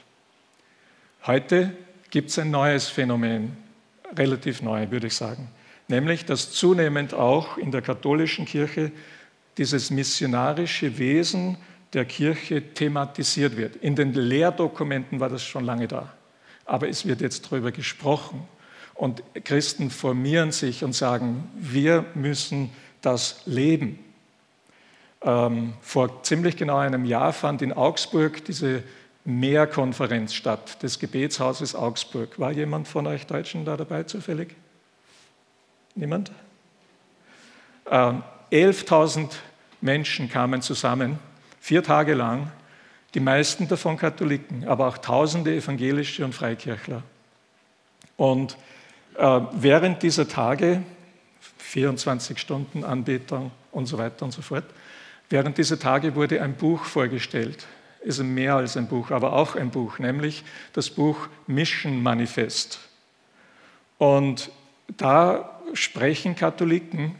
Heute 1.26 1.76
gibt 2.14 2.30
es 2.30 2.38
ein 2.38 2.50
neues 2.50 2.88
Phänomen, 2.88 3.54
relativ 4.16 4.62
neu, 4.62 4.90
würde 4.90 5.08
ich 5.08 5.14
sagen, 5.14 5.48
nämlich 5.88 6.24
dass 6.24 6.52
zunehmend 6.52 7.12
auch 7.12 7.58
in 7.58 7.70
der 7.70 7.82
katholischen 7.82 8.46
Kirche 8.46 8.90
dieses 9.58 9.90
missionarische 9.90 10.96
Wesen 10.96 11.58
der 11.92 12.06
Kirche 12.06 12.74
thematisiert 12.74 13.58
wird. 13.58 13.76
In 13.76 13.94
den 13.94 14.14
Lehrdokumenten 14.14 15.20
war 15.20 15.28
das 15.28 15.44
schon 15.44 15.64
lange 15.64 15.88
da 15.88 16.14
aber 16.64 16.88
es 16.88 17.06
wird 17.06 17.20
jetzt 17.20 17.46
darüber 17.46 17.72
gesprochen. 17.72 18.46
Und 18.94 19.22
Christen 19.44 19.90
formieren 19.90 20.52
sich 20.52 20.84
und 20.84 20.94
sagen, 20.94 21.50
wir 21.56 22.04
müssen 22.14 22.70
das 23.02 23.42
leben. 23.44 23.98
Ähm, 25.22 25.74
vor 25.80 26.22
ziemlich 26.22 26.56
genau 26.56 26.76
einem 26.76 27.04
Jahr 27.04 27.32
fand 27.32 27.60
in 27.60 27.72
Augsburg 27.72 28.44
diese 28.44 28.82
Mehrkonferenz 29.24 30.34
statt, 30.34 30.82
des 30.82 30.98
Gebetshauses 30.98 31.74
Augsburg. 31.74 32.38
War 32.38 32.52
jemand 32.52 32.88
von 32.88 33.06
euch 33.06 33.26
Deutschen 33.26 33.64
da 33.64 33.76
dabei 33.76 34.02
zufällig? 34.02 34.54
Niemand? 35.94 36.30
Ähm, 37.90 38.22
11.000 38.50 39.30
Menschen 39.80 40.28
kamen 40.28 40.62
zusammen, 40.62 41.18
vier 41.60 41.82
Tage 41.82 42.14
lang 42.14 42.50
die 43.14 43.20
meisten 43.20 43.68
davon 43.68 43.96
Katholiken, 43.96 44.66
aber 44.66 44.88
auch 44.88 44.98
tausende 44.98 45.54
evangelische 45.54 46.24
und 46.24 46.34
Freikirchler. 46.34 47.02
Und 48.16 48.56
äh, 49.16 49.40
während 49.52 50.02
dieser 50.02 50.28
Tage, 50.28 50.82
24 51.58 52.38
Stunden 52.38 52.84
Anbetung 52.84 53.52
und 53.70 53.86
so 53.86 53.98
weiter 53.98 54.24
und 54.24 54.32
so 54.32 54.42
fort, 54.42 54.64
während 55.30 55.58
dieser 55.58 55.78
Tage 55.78 56.14
wurde 56.14 56.42
ein 56.42 56.54
Buch 56.54 56.84
vorgestellt. 56.84 57.66
Ist 58.04 58.22
mehr 58.22 58.56
als 58.56 58.76
ein 58.76 58.86
Buch, 58.86 59.10
aber 59.10 59.32
auch 59.32 59.56
ein 59.56 59.70
Buch, 59.70 59.98
nämlich 59.98 60.44
das 60.74 60.90
Buch 60.90 61.28
Mission 61.46 62.02
Manifest. 62.02 62.78
Und 63.98 64.50
da 64.96 65.58
sprechen 65.72 66.36
Katholiken 66.36 67.14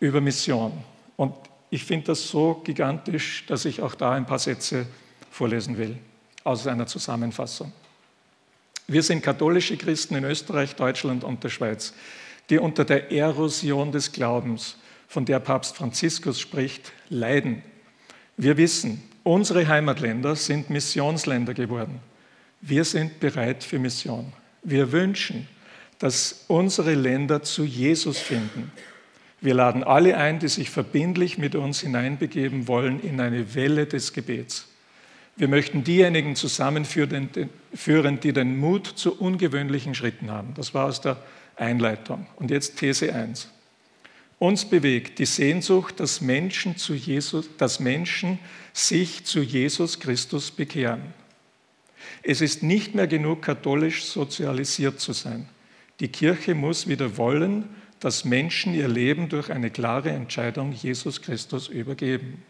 über 0.00 0.20
Mission. 0.20 0.72
Und 1.16 1.34
ich 1.68 1.84
finde 1.84 2.06
das 2.06 2.28
so 2.28 2.54
gigantisch, 2.64 3.44
dass 3.46 3.66
ich 3.66 3.82
auch 3.82 3.94
da 3.94 4.12
ein 4.12 4.26
paar 4.26 4.38
Sätze 4.38 4.86
vorlesen 5.30 5.76
will 5.76 5.98
aus 6.44 6.66
einer 6.66 6.86
Zusammenfassung. 6.86 7.72
Wir 8.88 9.02
sind 9.02 9.22
katholische 9.22 9.76
Christen 9.76 10.16
in 10.16 10.24
Österreich, 10.24 10.74
Deutschland 10.74 11.22
und 11.22 11.44
der 11.44 11.50
Schweiz, 11.50 11.92
die 12.48 12.58
unter 12.58 12.84
der 12.84 13.12
Erosion 13.12 13.92
des 13.92 14.10
Glaubens, 14.10 14.78
von 15.06 15.24
der 15.24 15.40
Papst 15.40 15.76
Franziskus 15.76 16.40
spricht, 16.40 16.92
leiden. 17.08 17.62
Wir 18.36 18.56
wissen, 18.56 19.02
unsere 19.22 19.66
Heimatländer 19.68 20.36
sind 20.36 20.70
Missionsländer 20.70 21.54
geworden. 21.54 22.00
Wir 22.60 22.84
sind 22.84 23.20
bereit 23.20 23.64
für 23.64 23.78
Mission. 23.78 24.32
Wir 24.62 24.92
wünschen, 24.92 25.48
dass 25.98 26.44
unsere 26.48 26.94
Länder 26.94 27.42
zu 27.42 27.64
Jesus 27.64 28.18
finden 28.18 28.70
wir 29.40 29.54
laden 29.54 29.82
alle 29.82 30.16
ein, 30.16 30.38
die 30.38 30.48
sich 30.48 30.70
verbindlich 30.70 31.38
mit 31.38 31.54
uns 31.54 31.80
hineinbegeben 31.80 32.68
wollen 32.68 33.00
in 33.00 33.20
eine 33.20 33.54
Welle 33.54 33.86
des 33.86 34.12
Gebets. 34.12 34.66
Wir 35.36 35.48
möchten 35.48 35.82
diejenigen 35.82 36.36
zusammenführen, 36.36 37.30
die 37.32 38.32
den 38.32 38.58
Mut 38.58 38.86
zu 38.86 39.18
ungewöhnlichen 39.18 39.94
Schritten 39.94 40.30
haben. 40.30 40.52
Das 40.54 40.74
war 40.74 40.86
aus 40.86 41.00
der 41.00 41.16
Einleitung. 41.56 42.26
Und 42.36 42.50
jetzt 42.50 42.76
These 42.78 43.14
1. 43.14 43.48
Uns 44.40 44.64
bewegt 44.64 45.18
die 45.18 45.26
Sehnsucht, 45.26 46.00
dass 46.00 46.22
Menschen, 46.22 46.78
zu 46.78 46.94
Jesus, 46.94 47.50
dass 47.58 47.78
Menschen 47.78 48.38
sich 48.72 49.26
zu 49.26 49.42
Jesus 49.42 50.00
Christus 50.00 50.50
bekehren. 50.50 51.12
Es 52.22 52.40
ist 52.40 52.62
nicht 52.62 52.94
mehr 52.94 53.06
genug, 53.06 53.42
katholisch 53.42 54.04
sozialisiert 54.04 54.98
zu 54.98 55.12
sein. 55.12 55.46
Die 56.00 56.08
Kirche 56.08 56.54
muss 56.54 56.88
wieder 56.88 57.18
wollen, 57.18 57.68
dass 58.00 58.24
Menschen 58.24 58.72
ihr 58.72 58.88
Leben 58.88 59.28
durch 59.28 59.52
eine 59.52 59.70
klare 59.70 60.08
Entscheidung 60.08 60.72
Jesus 60.72 61.20
Christus 61.20 61.68
übergeben. 61.68 62.42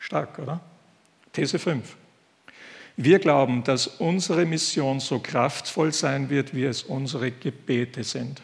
Stark, 0.00 0.40
oder? 0.40 0.60
These 1.32 1.60
5. 1.60 1.96
Wir 2.96 3.20
glauben, 3.20 3.62
dass 3.62 3.86
unsere 3.86 4.44
Mission 4.44 4.98
so 4.98 5.20
kraftvoll 5.20 5.92
sein 5.92 6.30
wird, 6.30 6.52
wie 6.52 6.64
es 6.64 6.82
unsere 6.82 7.30
Gebete 7.30 8.02
sind. 8.02 8.42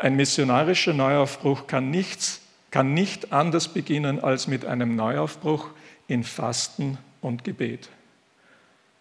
Ein 0.00 0.16
missionarischer 0.16 0.94
Neuaufbruch 0.94 1.66
kann, 1.66 1.90
nichts, 1.90 2.40
kann 2.70 2.94
nicht 2.94 3.34
anders 3.34 3.68
beginnen 3.68 4.18
als 4.18 4.46
mit 4.46 4.64
einem 4.64 4.96
Neuaufbruch 4.96 5.68
in 6.08 6.24
Fasten 6.24 6.96
und 7.20 7.44
Gebet. 7.44 7.90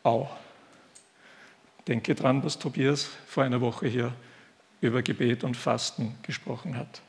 Au. 0.03 0.29
Denke 1.88 2.15
dran, 2.15 2.43
was 2.43 2.59
Tobias 2.59 3.07
vor 3.27 3.45
einer 3.45 3.62
Woche 3.62 3.88
hier 3.88 4.13
über 4.81 5.01
Gebet 5.01 5.45
und 5.45 5.55
Fasten 5.55 6.17
gesprochen 6.23 6.75
hat. 6.75 7.01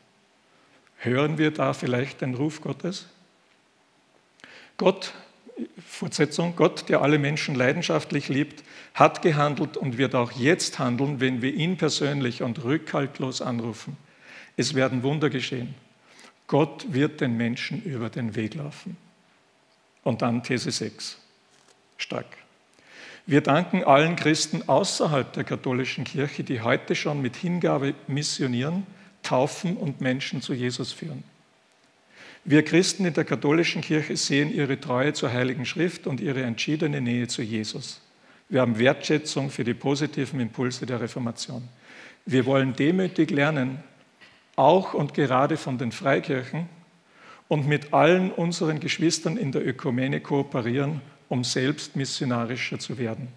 Hören 0.98 1.36
wir 1.36 1.50
da 1.50 1.72
vielleicht 1.72 2.20
den 2.20 2.36
Ruf 2.36 2.60
Gottes? 2.60 3.08
Gott, 4.76 5.14
Fortsetzung, 5.86 6.54
Gott, 6.56 6.88
der 6.88 7.02
alle 7.02 7.18
Menschen 7.18 7.54
leidenschaftlich 7.54 8.28
liebt, 8.28 8.64
hat 8.94 9.22
gehandelt 9.22 9.76
und 9.76 9.98
wird 9.98 10.14
auch 10.14 10.32
jetzt 10.32 10.78
handeln, 10.78 11.20
wenn 11.20 11.42
wir 11.42 11.54
ihn 11.54 11.76
persönlich 11.76 12.42
und 12.42 12.64
rückhaltlos 12.64 13.42
anrufen. 13.42 13.96
Es 14.56 14.74
werden 14.74 15.02
Wunder 15.02 15.30
geschehen. 15.30 15.74
Gott 16.46 16.92
wird 16.92 17.20
den 17.20 17.36
Menschen 17.36 17.82
über 17.82 18.10
den 18.10 18.34
Weg 18.34 18.54
laufen. 18.54 18.96
Und 20.02 20.22
dann 20.22 20.42
These 20.42 20.70
6. 20.70 21.18
Stark. 21.96 22.26
Wir 23.26 23.42
danken 23.42 23.84
allen 23.84 24.16
Christen 24.16 24.68
außerhalb 24.68 25.32
der 25.32 25.44
katholischen 25.44 26.04
Kirche, 26.04 26.42
die 26.42 26.62
heute 26.62 26.96
schon 26.96 27.22
mit 27.22 27.36
Hingabe 27.36 27.94
missionieren, 28.08 28.86
taufen 29.22 29.76
und 29.76 30.00
Menschen 30.00 30.42
zu 30.42 30.52
Jesus 30.54 30.92
führen. 30.92 31.22
Wir 32.44 32.64
Christen 32.64 33.04
in 33.04 33.14
der 33.14 33.24
katholischen 33.24 33.82
Kirche 33.82 34.16
sehen 34.16 34.52
ihre 34.52 34.80
Treue 34.80 35.12
zur 35.12 35.32
Heiligen 35.32 35.66
Schrift 35.66 36.06
und 36.06 36.20
ihre 36.20 36.42
entschiedene 36.42 37.00
Nähe 37.00 37.28
zu 37.28 37.42
Jesus. 37.42 38.00
Wir 38.48 38.62
haben 38.62 38.78
Wertschätzung 38.78 39.50
für 39.50 39.62
die 39.62 39.74
positiven 39.74 40.40
Impulse 40.40 40.86
der 40.86 41.00
Reformation. 41.00 41.68
Wir 42.26 42.46
wollen 42.46 42.74
demütig 42.74 43.30
lernen, 43.30 43.82
auch 44.56 44.94
und 44.94 45.14
gerade 45.14 45.56
von 45.56 45.78
den 45.78 45.92
Freikirchen 45.92 46.68
und 47.48 47.66
mit 47.68 47.92
allen 47.92 48.30
unseren 48.30 48.80
Geschwistern 48.80 49.36
in 49.36 49.52
der 49.52 49.66
Ökumene 49.66 50.20
kooperieren, 50.20 51.00
um 51.28 51.44
selbst 51.44 51.94
missionarischer 51.94 52.78
zu 52.78 52.98
werden. 52.98 53.28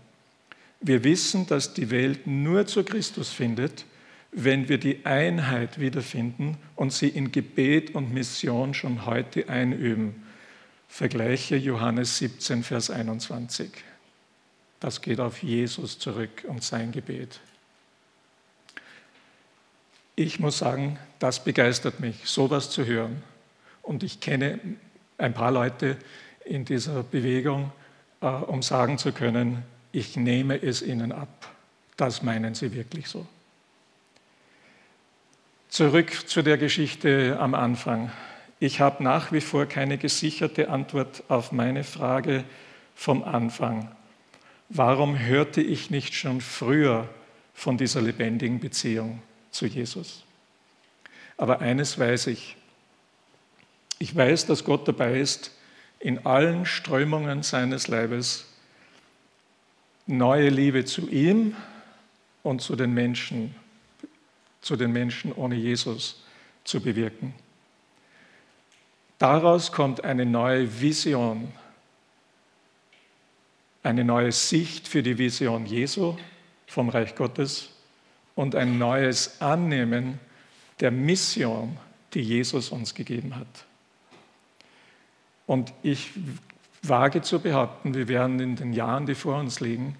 Wir 0.81 1.03
wissen, 1.03 1.47
dass 1.47 1.73
die 1.73 1.91
Welt 1.91 2.27
nur 2.27 2.65
zu 2.67 2.83
Christus 2.83 3.29
findet, 3.29 3.85
wenn 4.33 4.67
wir 4.67 4.79
die 4.79 5.05
Einheit 5.05 5.79
wiederfinden 5.79 6.57
und 6.75 6.91
sie 6.91 7.09
in 7.09 7.31
Gebet 7.31 7.93
und 7.93 8.13
Mission 8.13 8.73
schon 8.73 9.05
heute 9.05 9.47
einüben. 9.47 10.23
Vergleiche 10.87 11.55
Johannes 11.55 12.17
17, 12.17 12.63
Vers 12.63 12.89
21. 12.89 13.71
Das 14.79 15.01
geht 15.01 15.19
auf 15.19 15.41
Jesus 15.41 15.99
zurück 15.99 16.43
und 16.47 16.63
sein 16.63 16.91
Gebet. 16.91 17.39
Ich 20.15 20.39
muss 20.39 20.57
sagen, 20.59 20.99
das 21.19 21.43
begeistert 21.43 21.99
mich, 21.99 22.25
sowas 22.25 22.69
zu 22.69 22.85
hören. 22.85 23.23
Und 23.81 24.03
ich 24.03 24.19
kenne 24.19 24.59
ein 25.17 25.33
paar 25.33 25.51
Leute 25.51 25.97
in 26.45 26.65
dieser 26.65 27.03
Bewegung, 27.03 27.71
äh, 28.21 28.27
um 28.27 28.61
sagen 28.61 28.97
zu 28.97 29.11
können, 29.11 29.63
ich 29.91 30.15
nehme 30.15 30.61
es 30.61 30.81
ihnen 30.81 31.11
ab. 31.11 31.51
Das 31.97 32.23
meinen 32.23 32.55
sie 32.55 32.73
wirklich 32.73 33.07
so. 33.07 33.25
Zurück 35.73 36.29
zu 36.29 36.43
der 36.43 36.59
Geschichte 36.59 37.39
am 37.39 37.55
Anfang. 37.55 38.11
Ich 38.59 38.79
habe 38.79 39.03
nach 39.03 39.31
wie 39.31 39.41
vor 39.41 39.65
keine 39.65 39.97
gesicherte 39.97 40.69
Antwort 40.69 41.23
auf 41.29 41.51
meine 41.51 41.83
Frage 41.83 42.43
vom 42.93 43.23
Anfang. 43.23 43.89
Warum 44.69 45.17
hörte 45.17 45.61
ich 45.61 45.89
nicht 45.89 46.13
schon 46.13 46.41
früher 46.41 47.09
von 47.55 47.75
dieser 47.75 48.03
lebendigen 48.03 48.59
Beziehung 48.59 49.23
zu 49.49 49.65
Jesus? 49.65 50.23
Aber 51.37 51.59
eines 51.61 51.97
weiß 51.97 52.27
ich. 52.27 52.55
Ich 53.97 54.15
weiß, 54.15 54.45
dass 54.45 54.65
Gott 54.65 54.87
dabei 54.87 55.19
ist, 55.19 55.57
in 55.97 56.23
allen 56.23 56.67
Strömungen 56.67 57.41
seines 57.41 57.87
Leibes 57.87 58.45
neue 60.05 60.49
Liebe 60.49 60.85
zu 60.85 61.09
ihm 61.09 61.55
und 62.43 62.61
zu 62.61 62.75
den 62.75 62.93
Menschen 62.93 63.55
zu 64.63 64.77
den 64.77 64.91
Menschen 64.91 65.31
ohne 65.33 65.55
Jesus 65.55 66.23
zu 66.63 66.81
bewirken. 66.81 67.35
Daraus 69.19 69.71
kommt 69.71 70.03
eine 70.03 70.25
neue 70.25 70.81
Vision, 70.81 71.51
eine 73.83 74.03
neue 74.03 74.31
Sicht 74.31 74.87
für 74.87 75.03
die 75.03 75.17
Vision 75.17 75.65
Jesu 75.65 76.17
vom 76.65 76.89
Reich 76.89 77.15
Gottes 77.15 77.69
und 78.35 78.55
ein 78.55 78.77
neues 78.77 79.41
Annehmen 79.41 80.19
der 80.79 80.91
Mission, 80.91 81.77
die 82.13 82.21
Jesus 82.21 82.69
uns 82.69 82.95
gegeben 82.95 83.35
hat. 83.35 83.65
Und 85.45 85.73
ich 85.83 86.11
wage 86.81 87.21
zu 87.21 87.39
behaupten, 87.39 87.93
wir 87.93 88.07
werden 88.07 88.39
in 88.39 88.55
den 88.55 88.73
Jahren, 88.73 89.05
die 89.05 89.15
vor 89.15 89.39
uns 89.39 89.59
liegen, 89.59 89.97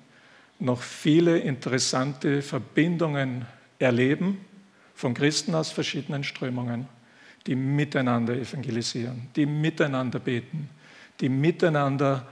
noch 0.60 0.82
viele 0.82 1.38
interessante 1.40 2.42
Verbindungen 2.42 3.46
erleben 3.78 4.46
von 4.96 5.14
Christen 5.14 5.56
aus 5.56 5.72
verschiedenen 5.72 6.24
Strömungen, 6.24 6.88
die 7.48 7.56
miteinander 7.56 8.36
evangelisieren, 8.36 9.30
die 9.36 9.46
miteinander 9.46 10.20
beten, 10.20 10.70
die 11.20 11.30
miteinander 11.30 12.26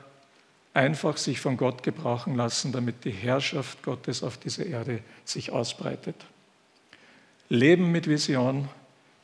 einfach 0.74 1.18
sich 1.18 1.40
von 1.40 1.58
Gott 1.58 1.84
gebrauchen 1.84 2.36
lassen, 2.36 2.72
damit 2.72 3.04
die 3.04 3.12
Herrschaft 3.12 3.84
Gottes 3.84 4.24
auf 4.24 4.38
dieser 4.38 4.66
Erde 4.66 5.02
sich 5.26 5.52
ausbreitet. 5.52 6.16
Leben 7.50 7.92
mit 7.92 8.08
Vision 8.08 8.70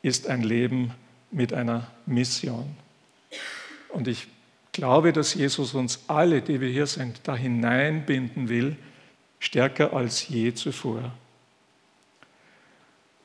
ist 0.02 0.28
ein 0.28 0.44
Leben 0.44 0.92
mit 1.32 1.54
einer 1.54 1.88
Mission. 2.06 2.76
Und 3.90 4.08
ich 4.08 4.28
glaube, 4.74 5.14
dass 5.14 5.34
Jesus 5.34 5.74
uns 5.74 6.02
alle, 6.08 6.42
die 6.42 6.60
wir 6.60 6.70
hier 6.70 6.88
sind, 6.88 7.22
da 7.24 7.36
hineinbinden 7.36 8.50
will, 8.50 8.76
stärker 9.40 9.94
als 9.94 10.28
je 10.28 10.54
zuvor. 10.54 11.14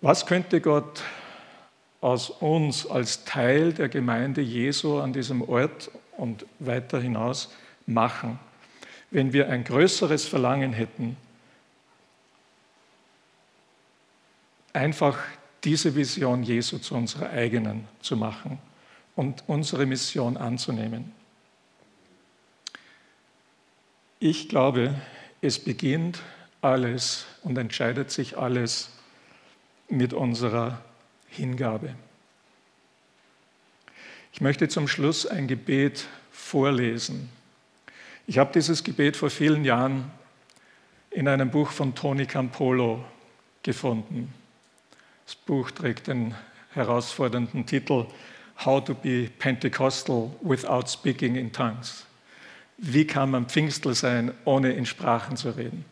Was 0.02 0.26
könnte 0.26 0.60
Gott 0.60 1.04
aus 2.00 2.28
uns 2.28 2.88
als 2.88 3.24
Teil 3.24 3.72
der 3.72 3.88
Gemeinde 3.88 4.40
Jesu 4.40 4.98
an 4.98 5.12
diesem 5.12 5.42
Ort 5.48 5.92
und 6.16 6.44
weiter 6.58 7.00
hinaus 7.00 7.54
machen, 7.86 8.40
wenn 9.12 9.32
wir 9.32 9.48
ein 9.48 9.62
größeres 9.62 10.26
Verlangen 10.26 10.72
hätten, 10.72 11.16
einfach 14.72 15.18
diese 15.62 15.94
Vision 15.94 16.42
Jesu 16.42 16.78
zu 16.78 16.96
unserer 16.96 17.30
eigenen 17.30 17.86
zu 18.00 18.16
machen 18.16 18.58
und 19.14 19.44
unsere 19.46 19.86
Mission 19.86 20.36
anzunehmen. 20.36 21.12
Ich 24.18 24.48
glaube, 24.48 24.96
es 25.40 25.60
beginnt 25.60 26.20
alles 26.60 27.24
und 27.44 27.56
entscheidet 27.56 28.10
sich 28.10 28.36
alles 28.36 28.90
mit 29.92 30.14
unserer 30.14 30.80
Hingabe. 31.28 31.94
Ich 34.32 34.40
möchte 34.40 34.68
zum 34.68 34.88
Schluss 34.88 35.26
ein 35.26 35.46
Gebet 35.46 36.08
vorlesen. 36.30 37.28
Ich 38.26 38.38
habe 38.38 38.52
dieses 38.52 38.82
Gebet 38.84 39.16
vor 39.16 39.30
vielen 39.30 39.64
Jahren 39.64 40.10
in 41.10 41.28
einem 41.28 41.50
Buch 41.50 41.70
von 41.70 41.94
Tony 41.94 42.24
Campolo 42.24 43.04
gefunden. 43.62 44.32
Das 45.26 45.36
Buch 45.36 45.70
trägt 45.70 46.06
den 46.06 46.34
herausfordernden 46.72 47.66
Titel 47.66 48.06
How 48.64 48.82
to 48.82 48.94
be 48.94 49.28
Pentecostal 49.38 50.30
without 50.40 50.86
speaking 50.88 51.36
in 51.36 51.52
tongues. 51.52 52.06
Wie 52.78 53.06
kann 53.06 53.30
man 53.30 53.46
Pfingstler 53.46 53.94
sein, 53.94 54.32
ohne 54.44 54.72
in 54.72 54.86
Sprachen 54.86 55.36
zu 55.36 55.50
reden? 55.50 55.84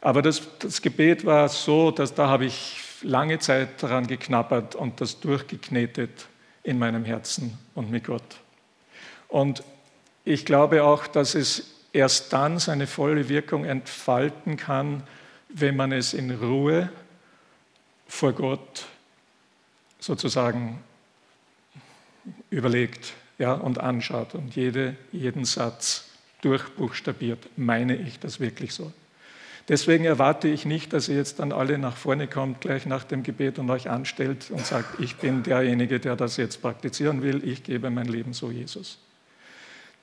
Aber 0.00 0.22
das, 0.22 0.42
das 0.58 0.82
Gebet 0.82 1.24
war 1.24 1.48
so, 1.48 1.90
dass 1.90 2.14
da 2.14 2.28
habe 2.28 2.44
ich 2.44 2.80
lange 3.02 3.38
Zeit 3.38 3.82
daran 3.82 4.06
geknabbert 4.06 4.74
und 4.74 5.00
das 5.00 5.20
durchgeknetet 5.20 6.26
in 6.62 6.78
meinem 6.78 7.04
Herzen 7.04 7.58
und 7.74 7.90
mit 7.90 8.04
Gott. 8.04 8.36
Und 9.28 9.62
ich 10.24 10.44
glaube 10.44 10.82
auch, 10.84 11.06
dass 11.06 11.34
es 11.34 11.74
erst 11.92 12.32
dann 12.32 12.58
seine 12.58 12.86
volle 12.86 13.28
Wirkung 13.28 13.64
entfalten 13.64 14.56
kann, 14.56 15.02
wenn 15.48 15.76
man 15.76 15.92
es 15.92 16.12
in 16.12 16.30
Ruhe 16.30 16.90
vor 18.06 18.32
Gott 18.32 18.86
sozusagen 19.98 20.82
überlegt 22.50 23.14
ja, 23.38 23.52
und 23.52 23.78
anschaut 23.78 24.34
und 24.34 24.54
jede, 24.54 24.96
jeden 25.12 25.44
Satz 25.44 26.08
durchbuchstabiert. 26.42 27.48
Meine 27.56 27.96
ich 27.96 28.18
das 28.18 28.40
wirklich 28.40 28.74
so? 28.74 28.92
Deswegen 29.68 30.04
erwarte 30.04 30.46
ich 30.46 30.64
nicht, 30.64 30.92
dass 30.92 31.08
ihr 31.08 31.16
jetzt 31.16 31.40
dann 31.40 31.50
alle 31.50 31.76
nach 31.78 31.96
vorne 31.96 32.28
kommt, 32.28 32.60
gleich 32.60 32.86
nach 32.86 33.02
dem 33.02 33.24
Gebet 33.24 33.58
und 33.58 33.68
euch 33.68 33.90
anstellt 33.90 34.50
und 34.50 34.64
sagt, 34.64 35.00
ich 35.00 35.16
bin 35.16 35.42
derjenige, 35.42 35.98
der 35.98 36.14
das 36.14 36.36
jetzt 36.36 36.62
praktizieren 36.62 37.22
will, 37.22 37.42
ich 37.46 37.64
gebe 37.64 37.90
mein 37.90 38.06
Leben 38.06 38.32
so 38.32 38.50
Jesus. 38.50 38.98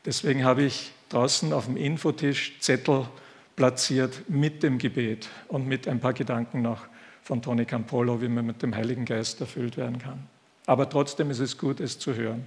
Deswegen 0.06 0.44
habe 0.44 0.64
ich 0.64 0.92
draußen 1.10 1.54
auf 1.54 1.66
dem 1.66 1.78
Infotisch 1.78 2.60
Zettel 2.60 3.08
platziert 3.56 4.30
mit 4.30 4.64
dem 4.64 4.80
Gebet 4.80 5.30
und 5.48 5.66
mit 5.66 5.88
ein 5.88 6.02
paar 6.02 6.14
Gedanken 6.14 6.62
noch 6.62 6.86
von 7.22 7.42
Tony 7.42 7.64
Campolo, 7.64 8.22
wie 8.22 8.28
man 8.28 8.46
mit 8.46 8.62
dem 8.62 8.76
Heiligen 8.76 9.06
Geist 9.06 9.40
erfüllt 9.40 9.78
werden 9.78 9.98
kann. 9.98 10.28
Aber 10.66 10.90
trotzdem 10.90 11.32
ist 11.32 11.40
es 11.40 11.58
gut, 11.58 11.80
es 11.80 12.00
zu 12.00 12.16
hören 12.16 12.46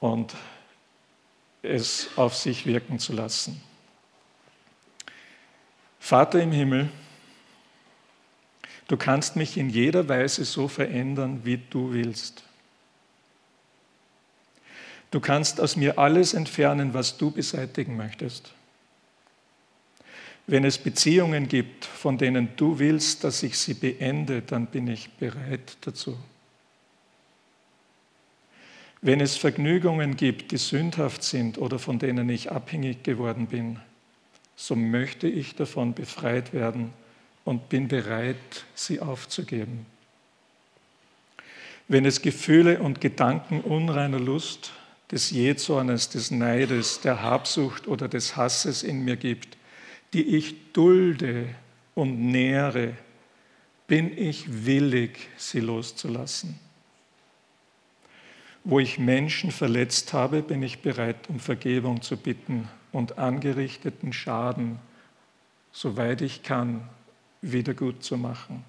und 0.00 0.34
es 1.62 2.08
auf 2.16 2.34
sich 2.34 2.66
wirken 2.66 2.98
zu 2.98 3.12
lassen. 3.12 3.60
Vater 6.00 6.42
im 6.42 6.50
Himmel, 6.50 6.88
du 8.88 8.96
kannst 8.96 9.36
mich 9.36 9.56
in 9.56 9.70
jeder 9.70 10.08
Weise 10.08 10.44
so 10.44 10.66
verändern, 10.66 11.42
wie 11.44 11.58
du 11.70 11.92
willst. 11.92 12.42
Du 15.12 15.20
kannst 15.20 15.60
aus 15.60 15.76
mir 15.76 15.98
alles 15.98 16.34
entfernen, 16.34 16.94
was 16.94 17.16
du 17.16 17.30
beseitigen 17.30 17.96
möchtest. 17.96 18.52
Wenn 20.46 20.64
es 20.64 20.78
Beziehungen 20.78 21.46
gibt, 21.46 21.84
von 21.84 22.18
denen 22.18 22.56
du 22.56 22.78
willst, 22.78 23.22
dass 23.22 23.42
ich 23.42 23.56
sie 23.56 23.74
beende, 23.74 24.42
dann 24.42 24.66
bin 24.66 24.88
ich 24.88 25.10
bereit 25.10 25.76
dazu. 25.82 26.18
Wenn 29.02 29.20
es 29.20 29.36
Vergnügungen 29.36 30.16
gibt, 30.16 30.50
die 30.50 30.58
sündhaft 30.58 31.22
sind 31.22 31.58
oder 31.58 31.78
von 31.78 31.98
denen 31.98 32.28
ich 32.28 32.50
abhängig 32.50 33.02
geworden 33.02 33.46
bin, 33.46 33.78
so 34.60 34.76
möchte 34.76 35.26
ich 35.26 35.54
davon 35.54 35.94
befreit 35.94 36.52
werden 36.52 36.92
und 37.46 37.70
bin 37.70 37.88
bereit, 37.88 38.66
sie 38.74 39.00
aufzugeben. 39.00 39.86
Wenn 41.88 42.04
es 42.04 42.20
Gefühle 42.20 42.80
und 42.80 43.00
Gedanken 43.00 43.62
unreiner 43.62 44.20
Lust, 44.20 44.72
des 45.10 45.30
Jähzornes, 45.30 46.10
des 46.10 46.30
Neides, 46.30 47.00
der 47.00 47.22
Habsucht 47.22 47.88
oder 47.88 48.06
des 48.06 48.36
Hasses 48.36 48.82
in 48.82 49.02
mir 49.02 49.16
gibt, 49.16 49.56
die 50.12 50.36
ich 50.36 50.72
dulde 50.74 51.48
und 51.94 52.20
nähere, 52.20 52.92
bin 53.86 54.16
ich 54.16 54.66
willig, 54.66 55.30
sie 55.38 55.60
loszulassen. 55.60 56.60
Wo 58.62 58.78
ich 58.78 58.98
Menschen 58.98 59.52
verletzt 59.52 60.12
habe, 60.12 60.42
bin 60.42 60.62
ich 60.62 60.80
bereit, 60.80 61.16
um 61.30 61.40
Vergebung 61.40 62.02
zu 62.02 62.18
bitten 62.18 62.68
und 62.92 63.18
angerichteten 63.18 64.12
Schaden, 64.12 64.78
soweit 65.72 66.20
ich 66.20 66.42
kann, 66.42 66.88
wieder 67.42 67.74
gut 67.74 68.02
zu 68.04 68.16
machen. 68.16 68.64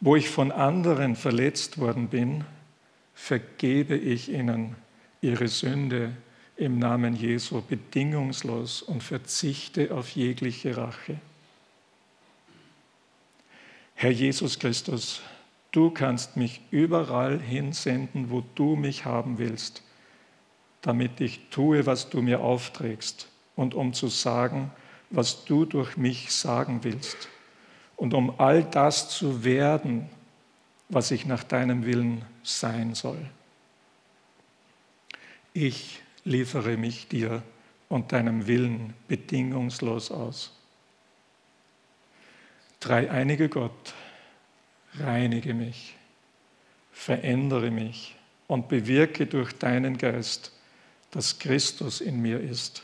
Wo 0.00 0.16
ich 0.16 0.30
von 0.30 0.50
anderen 0.50 1.16
verletzt 1.16 1.78
worden 1.78 2.08
bin, 2.08 2.44
vergebe 3.14 3.96
ich 3.96 4.30
ihnen 4.30 4.74
ihre 5.20 5.48
Sünde 5.48 6.16
im 6.56 6.78
Namen 6.78 7.14
Jesu 7.14 7.62
bedingungslos 7.62 8.82
und 8.82 9.02
verzichte 9.02 9.94
auf 9.94 10.10
jegliche 10.10 10.76
Rache. 10.76 11.20
Herr 13.94 14.10
Jesus 14.10 14.58
Christus, 14.58 15.22
du 15.70 15.90
kannst 15.90 16.36
mich 16.36 16.60
überall 16.70 17.38
hinsenden, 17.38 18.30
wo 18.30 18.42
du 18.54 18.74
mich 18.74 19.04
haben 19.04 19.38
willst, 19.38 19.82
damit 20.82 21.20
ich 21.20 21.48
tue, 21.50 21.86
was 21.86 22.10
du 22.10 22.20
mir 22.20 22.40
aufträgst 22.40 23.28
und 23.56 23.74
um 23.74 23.92
zu 23.92 24.08
sagen, 24.08 24.70
was 25.10 25.44
du 25.44 25.64
durch 25.64 25.96
mich 25.96 26.32
sagen 26.32 26.80
willst 26.82 27.28
und 27.96 28.14
um 28.14 28.38
all 28.40 28.64
das 28.64 29.08
zu 29.08 29.44
werden, 29.44 30.08
was 30.88 31.10
ich 31.10 31.24
nach 31.24 31.44
deinem 31.44 31.86
Willen 31.86 32.24
sein 32.42 32.94
soll. 32.94 33.24
Ich 35.54 36.02
liefere 36.24 36.76
mich 36.76 37.08
dir 37.08 37.42
und 37.88 38.12
deinem 38.12 38.46
Willen 38.46 38.94
bedingungslos 39.06 40.10
aus. 40.10 40.52
Dreieinige 42.80 43.48
Gott, 43.48 43.94
reinige 44.98 45.54
mich, 45.54 45.94
verändere 46.90 47.70
mich 47.70 48.16
und 48.48 48.68
bewirke 48.68 49.26
durch 49.26 49.52
deinen 49.52 49.98
Geist, 49.98 50.52
dass 51.12 51.38
Christus 51.38 52.00
in 52.00 52.20
mir 52.20 52.40
ist 52.40 52.82